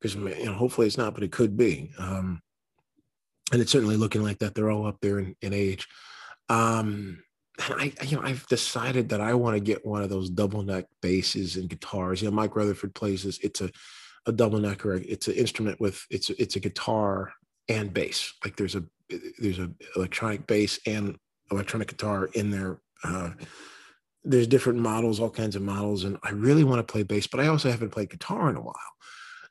because 0.00 0.14
you 0.14 0.46
know 0.46 0.54
hopefully 0.54 0.86
it's 0.86 0.98
not, 0.98 1.14
but 1.14 1.22
it 1.22 1.32
could 1.32 1.56
be. 1.56 1.90
Um, 1.98 2.42
and 3.52 3.60
it's 3.60 3.72
certainly 3.72 3.96
looking 3.96 4.22
like 4.22 4.38
that. 4.38 4.54
They're 4.54 4.70
all 4.70 4.86
up 4.86 5.00
there 5.00 5.18
in, 5.18 5.36
in 5.42 5.52
age. 5.52 5.88
Um, 6.48 7.22
I, 7.58 7.92
you 8.04 8.16
know, 8.16 8.22
I've 8.22 8.46
decided 8.48 9.10
that 9.10 9.20
I 9.20 9.34
want 9.34 9.56
to 9.56 9.60
get 9.60 9.86
one 9.86 10.02
of 10.02 10.10
those 10.10 10.30
double 10.30 10.62
neck 10.62 10.86
basses 11.00 11.56
and 11.56 11.68
guitars. 11.68 12.20
You 12.20 12.28
know, 12.28 12.34
Mike 12.34 12.56
Rutherford 12.56 12.94
plays 12.94 13.22
this. 13.22 13.38
It's 13.38 13.60
a, 13.60 13.70
a 14.26 14.32
double 14.32 14.58
necker. 14.58 14.94
It's 14.94 15.28
an 15.28 15.34
instrument 15.34 15.80
with 15.80 16.04
it's 16.10 16.30
it's 16.30 16.56
a 16.56 16.60
guitar 16.60 17.32
and 17.68 17.92
bass. 17.92 18.32
Like 18.44 18.56
there's 18.56 18.74
a 18.74 18.84
there's 19.38 19.58
a 19.58 19.70
electronic 19.96 20.46
bass 20.46 20.80
and 20.86 21.16
electronic 21.50 21.88
guitar 21.88 22.26
in 22.34 22.50
there. 22.50 22.80
Uh, 23.04 23.30
there's 24.24 24.46
different 24.46 24.78
models, 24.78 25.20
all 25.20 25.30
kinds 25.30 25.54
of 25.54 25.62
models, 25.62 26.04
and 26.04 26.18
I 26.22 26.30
really 26.30 26.64
want 26.64 26.78
to 26.86 26.92
play 26.92 27.02
bass, 27.02 27.26
but 27.26 27.40
I 27.40 27.48
also 27.48 27.70
haven't 27.70 27.90
played 27.90 28.10
guitar 28.10 28.48
in 28.48 28.56
a 28.56 28.62
while. 28.62 28.74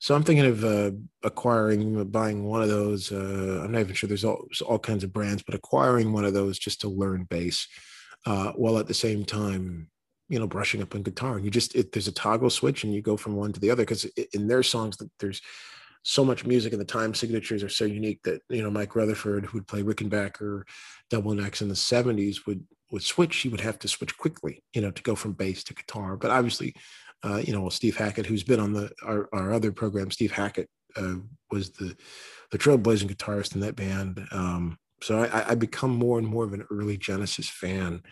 So 0.04 0.14
I'm 0.14 0.24
thinking 0.24 0.46
of 0.48 0.66
uh, 0.66 0.92
acquiring, 1.24 2.04
buying 2.10 2.44
one 2.44 2.62
of 2.62 2.68
those. 2.68 3.10
Uh, 3.10 3.62
I'm 3.64 3.72
not 3.72 3.80
even 3.80 3.94
sure 3.94 4.10
there's 4.10 4.26
all, 4.26 4.50
all 4.66 4.78
kinds 4.78 5.06
of 5.06 5.14
brands, 5.14 5.44
but 5.44 5.56
acquiring 5.56 6.12
one 6.12 6.26
of 6.26 6.34
those 6.34 6.60
just 6.60 6.82
to 6.82 6.90
learn 6.90 7.24
bass, 7.24 7.70
uh, 8.26 8.52
while 8.52 8.78
at 8.80 8.88
the 8.88 8.94
same 8.94 9.24
time, 9.24 9.90
you 10.28 10.40
know, 10.40 10.46
brushing 10.46 10.82
up 10.82 10.94
on 10.94 11.04
guitar. 11.04 11.38
And 11.38 11.46
you 11.46 11.52
just 11.52 11.74
it, 11.74 11.94
there's 11.94 12.10
a 12.10 12.12
toggle 12.12 12.50
switch, 12.50 12.84
and 12.84 12.94
you 12.94 13.02
go 13.02 13.16
from 13.16 13.38
one 13.38 13.54
to 13.54 13.62
the 13.62 13.72
other 13.72 13.84
because 13.84 14.04
in 14.34 14.50
their 14.50 14.62
songs, 14.62 14.98
there's 15.22 15.42
so 16.04 16.26
much 16.26 16.46
music 16.46 16.74
and 16.74 16.82
the 16.82 16.86
time 16.86 17.14
signatures 17.14 17.64
are 17.64 17.70
so 17.70 17.86
unique 17.86 18.22
that 18.24 18.42
you 18.50 18.62
know 18.62 18.70
Mike 18.70 18.98
Rutherford, 18.98 19.46
who 19.46 19.60
would 19.60 19.70
play 19.70 19.84
Rickenbacker, 19.84 20.64
double 21.12 21.34
necks 21.34 21.62
in 21.62 21.70
the 21.70 21.76
'70s, 21.76 22.46
would 22.46 22.68
would 22.92 23.04
switch. 23.04 23.38
He 23.38 23.48
would 23.48 23.62
have 23.62 23.80
to 23.80 23.88
switch 23.88 24.18
quickly, 24.18 24.66
you 24.74 24.82
know, 24.82 24.92
to 24.92 25.02
go 25.02 25.16
from 25.16 25.32
bass 25.32 25.64
to 25.64 25.74
guitar. 25.74 26.18
But 26.18 26.32
obviously, 26.32 26.76
uh, 27.24 27.38
you 27.38 27.54
know, 27.54 27.70
Steve 27.70 27.96
Hackett, 27.96 28.26
who's 28.26 28.44
been 28.44 28.60
on 28.60 28.74
the 28.74 28.92
our, 29.04 29.30
our 29.34 29.54
other 29.54 29.72
program, 29.72 30.12
Steve 30.12 30.32
Hackett 30.32 30.70
uh, 30.96 31.16
was 31.52 31.72
the 31.72 31.96
the 32.52 32.58
trailblazing 32.58 33.14
guitarist 33.14 33.56
in 33.56 33.62
that 33.62 33.76
band. 33.76 34.28
Um, 34.32 34.78
so 35.02 35.20
I, 35.24 35.52
I 35.52 35.56
become 35.56 35.92
more 35.92 36.18
and 36.20 36.28
more 36.28 36.44
of 36.44 36.54
an 36.54 36.66
early 36.72 36.98
Genesis 36.98 37.50
fan. 37.50 38.04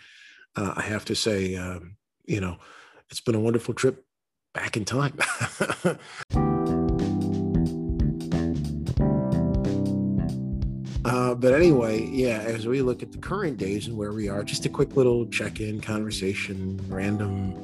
Uh, 0.56 0.74
I 0.76 0.82
have 0.82 1.06
to 1.06 1.16
say, 1.16 1.56
um, 1.56 1.96
you 2.26 2.42
know, 2.42 2.58
it's 3.10 3.22
been 3.22 3.36
a 3.36 3.40
wonderful 3.40 3.74
trip 3.74 4.06
back 4.54 4.76
in 4.78 4.86
time. 4.86 5.18
Uh, 11.04 11.34
but 11.34 11.52
anyway, 11.54 12.06
yeah, 12.06 12.38
as 12.46 12.68
we 12.68 12.82
look 12.82 13.02
at 13.02 13.12
the 13.12 13.18
current 13.18 13.58
days 13.58 13.88
and 13.88 13.98
where 13.98 14.14
we 14.14 14.30
are, 14.30 14.44
just 14.44 14.68
a 14.68 14.70
quick 14.70 14.96
little 14.96 15.26
check 15.26 15.60
in 15.60 15.82
conversation, 15.82 16.80
random 16.88 17.56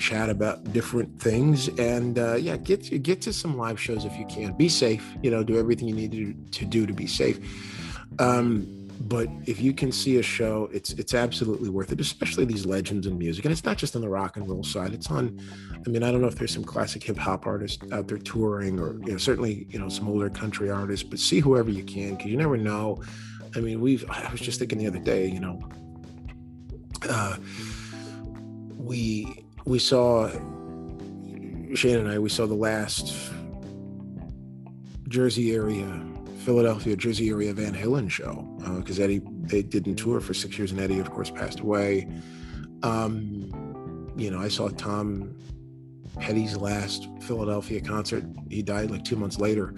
chat 0.00 0.28
about 0.28 0.72
different 0.72 1.20
things. 1.20 1.68
And 1.78 2.18
uh, 2.18 2.34
yeah, 2.34 2.56
get, 2.56 3.02
get 3.02 3.20
to 3.22 3.32
some 3.32 3.56
live 3.56 3.80
shows 3.80 4.04
if 4.04 4.16
you 4.18 4.26
can. 4.26 4.52
Be 4.56 4.68
safe, 4.68 5.14
you 5.22 5.30
know, 5.30 5.42
do 5.44 5.58
everything 5.58 5.88
you 5.88 5.94
need 5.94 6.12
to, 6.12 6.34
to 6.58 6.64
do 6.64 6.86
to 6.86 6.92
be 6.92 7.06
safe. 7.06 7.38
Um, 8.18 8.80
but 9.00 9.28
if 9.46 9.60
you 9.60 9.72
can 9.72 9.90
see 9.90 10.18
a 10.18 10.22
show 10.22 10.68
it's 10.72 10.92
it's 10.92 11.14
absolutely 11.14 11.70
worth 11.70 11.90
it 11.90 12.00
especially 12.00 12.44
these 12.44 12.66
legends 12.66 13.06
in 13.06 13.16
music 13.16 13.46
and 13.46 13.52
it's 13.52 13.64
not 13.64 13.78
just 13.78 13.96
on 13.96 14.02
the 14.02 14.08
rock 14.08 14.36
and 14.36 14.46
roll 14.46 14.62
side 14.62 14.92
it's 14.92 15.10
on 15.10 15.40
i 15.86 15.88
mean 15.88 16.02
i 16.02 16.12
don't 16.12 16.20
know 16.20 16.26
if 16.26 16.34
there's 16.34 16.52
some 16.52 16.62
classic 16.62 17.02
hip 17.02 17.16
hop 17.16 17.46
artists 17.46 17.82
out 17.92 18.06
there 18.06 18.18
touring 18.18 18.78
or 18.78 19.00
you 19.06 19.12
know 19.12 19.16
certainly 19.16 19.66
you 19.70 19.78
know 19.78 19.88
some 19.88 20.06
older 20.06 20.28
country 20.28 20.70
artists 20.70 21.02
but 21.02 21.18
see 21.18 21.40
whoever 21.40 21.70
you 21.70 21.82
can 21.82 22.14
because 22.14 22.30
you 22.30 22.36
never 22.36 22.58
know 22.58 23.02
i 23.56 23.60
mean 23.60 23.80
we've 23.80 24.04
i 24.10 24.30
was 24.30 24.40
just 24.40 24.58
thinking 24.58 24.76
the 24.76 24.86
other 24.86 24.98
day 24.98 25.26
you 25.26 25.40
know 25.40 25.58
uh 27.08 27.36
we 28.76 29.44
we 29.64 29.78
saw 29.78 30.28
shane 31.74 31.98
and 31.98 32.08
i 32.08 32.18
we 32.18 32.28
saw 32.28 32.46
the 32.46 32.54
last 32.54 33.32
jersey 35.08 35.52
area 35.52 35.86
Philadelphia, 36.40 36.96
Jersey 36.96 37.28
area 37.28 37.52
Van 37.52 37.74
Halen 37.74 38.10
show 38.10 38.48
because 38.78 38.98
uh, 38.98 39.04
Eddie 39.04 39.20
they 39.42 39.62
didn't 39.62 39.96
tour 39.96 40.20
for 40.20 40.32
six 40.32 40.56
years, 40.56 40.72
and 40.72 40.80
Eddie, 40.80 40.98
of 40.98 41.10
course, 41.10 41.30
passed 41.30 41.60
away. 41.60 42.08
Um, 42.82 44.12
you 44.16 44.30
know, 44.30 44.38
I 44.38 44.48
saw 44.48 44.68
Tom 44.68 45.36
Petty's 46.18 46.56
last 46.56 47.08
Philadelphia 47.20 47.80
concert. 47.80 48.24
He 48.48 48.62
died 48.62 48.90
like 48.90 49.04
two 49.04 49.16
months 49.16 49.38
later. 49.38 49.74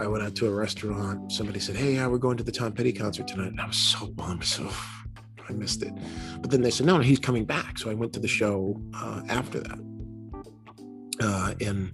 I 0.00 0.06
went 0.06 0.24
out 0.24 0.34
to 0.36 0.46
a 0.46 0.50
restaurant. 0.50 1.30
Somebody 1.30 1.60
said, 1.60 1.76
"Hey, 1.76 1.94
yeah, 1.94 2.06
we're 2.06 2.18
going 2.18 2.38
to 2.38 2.44
the 2.44 2.52
Tom 2.52 2.72
Petty 2.72 2.92
concert 2.92 3.28
tonight," 3.28 3.48
and 3.48 3.60
I 3.60 3.66
was 3.66 3.76
so 3.76 4.06
bummed. 4.06 4.44
So 4.44 4.70
I 5.48 5.52
missed 5.52 5.82
it. 5.82 5.92
But 6.40 6.50
then 6.50 6.62
they 6.62 6.70
said, 6.70 6.86
"No, 6.86 6.96
no, 6.96 7.02
he's 7.02 7.18
coming 7.18 7.44
back." 7.44 7.78
So 7.78 7.90
I 7.90 7.94
went 7.94 8.12
to 8.14 8.20
the 8.20 8.28
show 8.28 8.80
uh, 8.94 9.22
after 9.28 9.60
that. 9.60 9.78
Uh, 11.20 11.54
and 11.60 11.92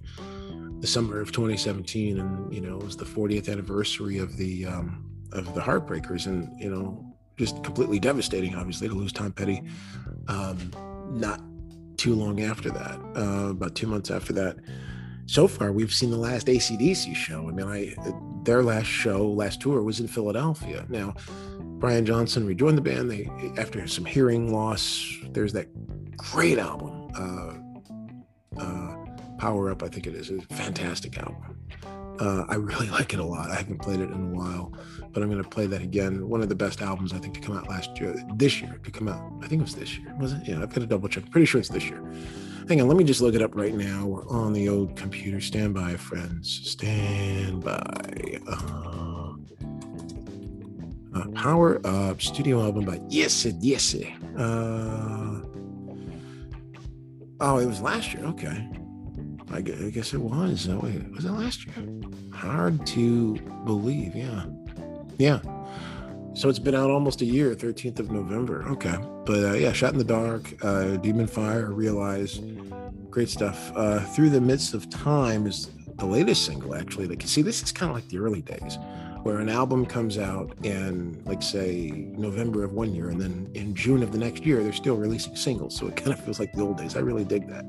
the 0.81 0.87
summer 0.87 1.19
of 1.19 1.31
2017, 1.31 2.19
and 2.19 2.53
you 2.53 2.61
know 2.61 2.77
it 2.77 2.83
was 2.83 2.97
the 2.97 3.05
40th 3.05 3.49
anniversary 3.49 4.17
of 4.17 4.35
the 4.37 4.65
um, 4.65 5.05
of 5.31 5.53
the 5.53 5.61
Heartbreakers, 5.61 6.25
and 6.25 6.59
you 6.59 6.69
know 6.69 7.05
just 7.37 7.63
completely 7.63 7.99
devastating, 7.99 8.55
obviously, 8.55 8.87
to 8.87 8.93
lose 8.93 9.11
Tom 9.11 9.31
Petty. 9.31 9.63
Um, 10.27 10.71
not 11.11 11.41
too 11.97 12.15
long 12.15 12.41
after 12.41 12.69
that, 12.71 12.99
uh, 13.15 13.49
about 13.49 13.75
two 13.75 13.87
months 13.87 14.09
after 14.11 14.33
that. 14.33 14.57
So 15.27 15.47
far, 15.47 15.71
we've 15.71 15.93
seen 15.93 16.11
the 16.11 16.17
last 16.17 16.47
ACDC 16.47 17.15
show. 17.15 17.47
I 17.47 17.51
mean, 17.51 17.67
I 17.67 17.95
their 18.43 18.63
last 18.63 18.87
show, 18.87 19.27
last 19.27 19.61
tour 19.61 19.81
was 19.83 19.99
in 19.99 20.07
Philadelphia. 20.07 20.85
Now, 20.89 21.13
Brian 21.81 22.05
Johnson 22.05 22.45
rejoined 22.45 22.77
the 22.77 22.81
band. 22.81 23.09
They 23.09 23.27
after 23.57 23.85
some 23.87 24.05
hearing 24.05 24.53
loss. 24.53 25.03
There's 25.31 25.51
that 25.53 25.67
great 26.15 26.59
album. 26.59 27.09
Uh, 27.17 28.61
uh, 28.61 28.95
Power 29.39 29.71
Up, 29.71 29.81
I 29.81 29.87
think 29.87 30.05
it 30.05 30.13
is. 30.13 30.29
It's 30.29 30.45
a 30.45 30.55
fantastic 30.55 31.17
album. 31.17 31.57
Uh, 32.19 32.45
I 32.47 32.55
really 32.55 32.87
like 32.97 33.13
it 33.13 33.19
a 33.19 33.25
lot. 33.25 33.49
I 33.49 33.55
haven't 33.55 33.81
played 33.81 33.99
it 33.99 34.11
in 34.11 34.13
a 34.13 34.37
while, 34.37 34.71
but 35.11 35.23
I'm 35.23 35.29
going 35.31 35.41
to 35.41 35.49
play 35.49 35.65
that 35.65 35.81
again. 35.81 36.29
One 36.29 36.43
of 36.43 36.49
the 36.49 36.55
best 36.55 36.83
albums 36.83 37.13
I 37.13 37.17
think 37.17 37.33
to 37.33 37.39
come 37.39 37.57
out 37.57 37.67
last 37.67 37.99
year, 37.99 38.15
this 38.35 38.61
year 38.61 38.79
to 38.83 38.91
come 38.91 39.07
out. 39.07 39.33
I 39.43 39.47
think 39.47 39.61
it 39.61 39.63
was 39.63 39.75
this 39.75 39.97
year, 39.97 40.13
was 40.19 40.33
it? 40.33 40.47
Yeah, 40.47 40.61
I've 40.61 40.69
got 40.69 40.81
to 40.81 40.85
double 40.85 41.09
check. 41.09 41.31
Pretty 41.31 41.47
sure 41.47 41.59
it's 41.59 41.69
this 41.69 41.89
year. 41.89 42.03
Hang 42.67 42.79
on, 42.79 42.87
let 42.87 42.95
me 42.95 43.03
just 43.03 43.21
look 43.21 43.33
it 43.33 43.41
up 43.41 43.55
right 43.55 43.73
now. 43.73 44.05
We're 44.05 44.29
on 44.29 44.53
the 44.53 44.69
old 44.69 44.95
computer. 44.95 45.41
Stand 45.41 45.73
by, 45.73 45.95
friends. 45.95 46.61
Stand 46.63 47.63
by. 47.63 48.39
Uh, 48.47 49.10
uh, 51.13 51.27
Power 51.29 51.81
Up 51.85 52.21
studio 52.21 52.61
album 52.61 52.85
by 52.85 52.99
Yes 53.09 53.45
Yes. 53.59 53.95
Uh, 54.37 55.41
oh, 57.39 57.57
it 57.57 57.65
was 57.65 57.81
last 57.81 58.13
year. 58.13 58.25
Okay. 58.25 58.67
I 59.53 59.59
guess 59.61 60.13
it 60.13 60.21
was. 60.21 60.69
Oh, 60.69 60.79
wait, 60.79 61.11
was 61.11 61.25
it 61.25 61.31
last 61.31 61.65
year? 61.65 61.75
Hard 62.33 62.85
to 62.87 63.35
believe. 63.65 64.15
Yeah. 64.15 64.45
Yeah. 65.17 65.41
So 66.33 66.47
it's 66.47 66.59
been 66.59 66.75
out 66.75 66.89
almost 66.89 67.21
a 67.21 67.25
year, 67.25 67.53
13th 67.53 67.99
of 67.99 68.11
November. 68.11 68.63
Okay. 68.69 68.95
But 69.25 69.43
uh, 69.43 69.53
yeah, 69.53 69.73
Shot 69.73 69.91
in 69.91 69.97
the 69.97 70.05
Dark, 70.05 70.53
uh, 70.63 70.95
Demon 70.97 71.27
Fire, 71.27 71.71
Realize, 71.71 72.39
great 73.09 73.27
stuff. 73.27 73.73
Uh, 73.75 73.99
Through 73.99 74.29
the 74.29 74.39
Mists 74.39 74.73
of 74.73 74.89
Time 74.89 75.45
is 75.45 75.69
the 75.97 76.05
latest 76.05 76.45
single, 76.45 76.73
actually. 76.73 77.07
Like, 77.07 77.21
see, 77.23 77.41
this 77.41 77.61
is 77.61 77.73
kind 77.73 77.89
of 77.89 77.95
like 77.95 78.07
the 78.07 78.19
early 78.19 78.41
days 78.41 78.77
where 79.23 79.39
an 79.39 79.49
album 79.49 79.85
comes 79.85 80.17
out 80.17 80.53
in, 80.63 81.21
like, 81.25 81.41
say, 81.41 81.91
November 82.17 82.63
of 82.63 82.73
one 82.73 82.93
year, 82.93 83.09
and 83.09 83.21
then 83.21 83.49
in 83.53 83.75
June 83.75 84.03
of 84.03 84.11
the 84.11 84.17
next 84.17 84.45
year, 84.45 84.63
they're 84.63 84.73
still 84.73 84.95
releasing 84.95 85.35
singles. 85.35 85.75
So 85.75 85.87
it 85.87 85.95
kind 85.95 86.11
of 86.11 86.19
feels 86.23 86.39
like 86.39 86.51
the 86.53 86.61
old 86.61 86.77
days. 86.77 86.95
I 86.95 86.99
really 86.99 87.25
dig 87.25 87.47
that 87.49 87.65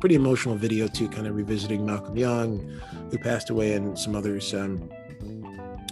pretty 0.00 0.14
emotional 0.14 0.54
video 0.54 0.86
too, 0.86 1.08
kind 1.08 1.26
of 1.26 1.34
revisiting 1.34 1.84
Malcolm 1.84 2.16
Young, 2.16 2.80
who 3.10 3.18
passed 3.18 3.50
away, 3.50 3.72
and 3.72 3.98
some 3.98 4.14
others. 4.14 4.54
Um, 4.54 4.90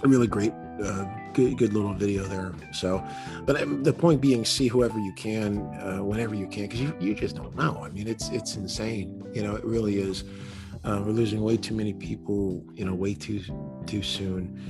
a 0.02 0.08
really 0.08 0.26
great, 0.26 0.52
uh, 0.82 1.04
good, 1.32 1.56
good 1.56 1.72
little 1.72 1.94
video 1.94 2.22
there. 2.24 2.52
So, 2.72 3.02
but 3.46 3.84
the 3.84 3.92
point 3.92 4.20
being, 4.20 4.44
see 4.44 4.68
whoever 4.68 4.98
you 4.98 5.12
can, 5.14 5.58
uh, 5.80 5.98
whenever 6.02 6.34
you 6.34 6.46
can, 6.46 6.62
because 6.62 6.80
you, 6.80 6.94
you 7.00 7.14
just 7.14 7.34
don't 7.34 7.56
know. 7.56 7.80
I 7.82 7.88
mean, 7.88 8.06
it's 8.06 8.28
it's 8.28 8.56
insane. 8.56 9.24
You 9.32 9.42
know, 9.42 9.56
it 9.56 9.64
really 9.64 9.98
is. 9.98 10.24
Uh, 10.84 11.02
we're 11.04 11.12
losing 11.12 11.40
way 11.40 11.56
too 11.56 11.74
many 11.74 11.94
people. 11.94 12.62
You 12.74 12.84
know, 12.84 12.94
way 12.94 13.14
too 13.14 13.40
too 13.86 14.02
soon. 14.02 14.60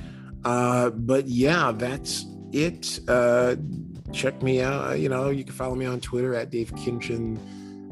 Uh, 0.43 0.89
but 0.91 1.27
yeah, 1.27 1.71
that's 1.75 2.25
it. 2.51 2.99
Uh, 3.07 3.55
check 4.13 4.41
me 4.41 4.61
out. 4.61 4.99
You 4.99 5.09
know, 5.09 5.29
you 5.29 5.43
can 5.43 5.53
follow 5.53 5.75
me 5.75 5.85
on 5.85 5.99
Twitter 5.99 6.33
at 6.35 6.49
Dave 6.49 6.71
Kinchen 6.71 7.37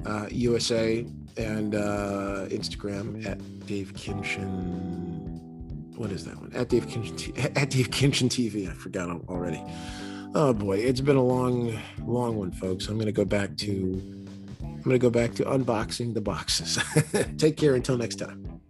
uh, 0.05 0.27
USA 0.31 1.05
and 1.38 1.75
uh, 1.75 2.45
Instagram 2.49 3.25
at 3.25 3.39
Dave 3.65 3.93
Kinchen. 3.93 5.41
What 5.97 6.12
is 6.12 6.25
that 6.25 6.39
one? 6.39 6.51
At 6.53 6.69
Dave 6.69 6.88
Kinchen, 6.88 7.38
at 7.58 7.69
Dave 7.69 7.89
Kinchen 7.89 8.29
TV. 8.29 8.69
I 8.69 8.73
forgot 8.73 9.10
already. 9.27 9.62
Oh 10.34 10.53
boy, 10.53 10.77
it's 10.77 11.01
been 11.01 11.15
a 11.15 11.23
long, 11.23 11.79
long 12.05 12.36
one, 12.36 12.51
folks. 12.51 12.88
I'm 12.88 12.97
gonna 12.99 13.12
go 13.12 13.25
back 13.25 13.55
to 13.58 14.01
I'm 14.62 14.81
gonna 14.81 14.99
go 14.99 15.10
back 15.10 15.34
to 15.36 15.45
unboxing 15.45 16.13
the 16.13 16.21
boxes. 16.21 16.77
Take 17.38 17.58
care 17.58 17.75
until 17.75 17.97
next 17.97 18.17
time. 18.17 18.62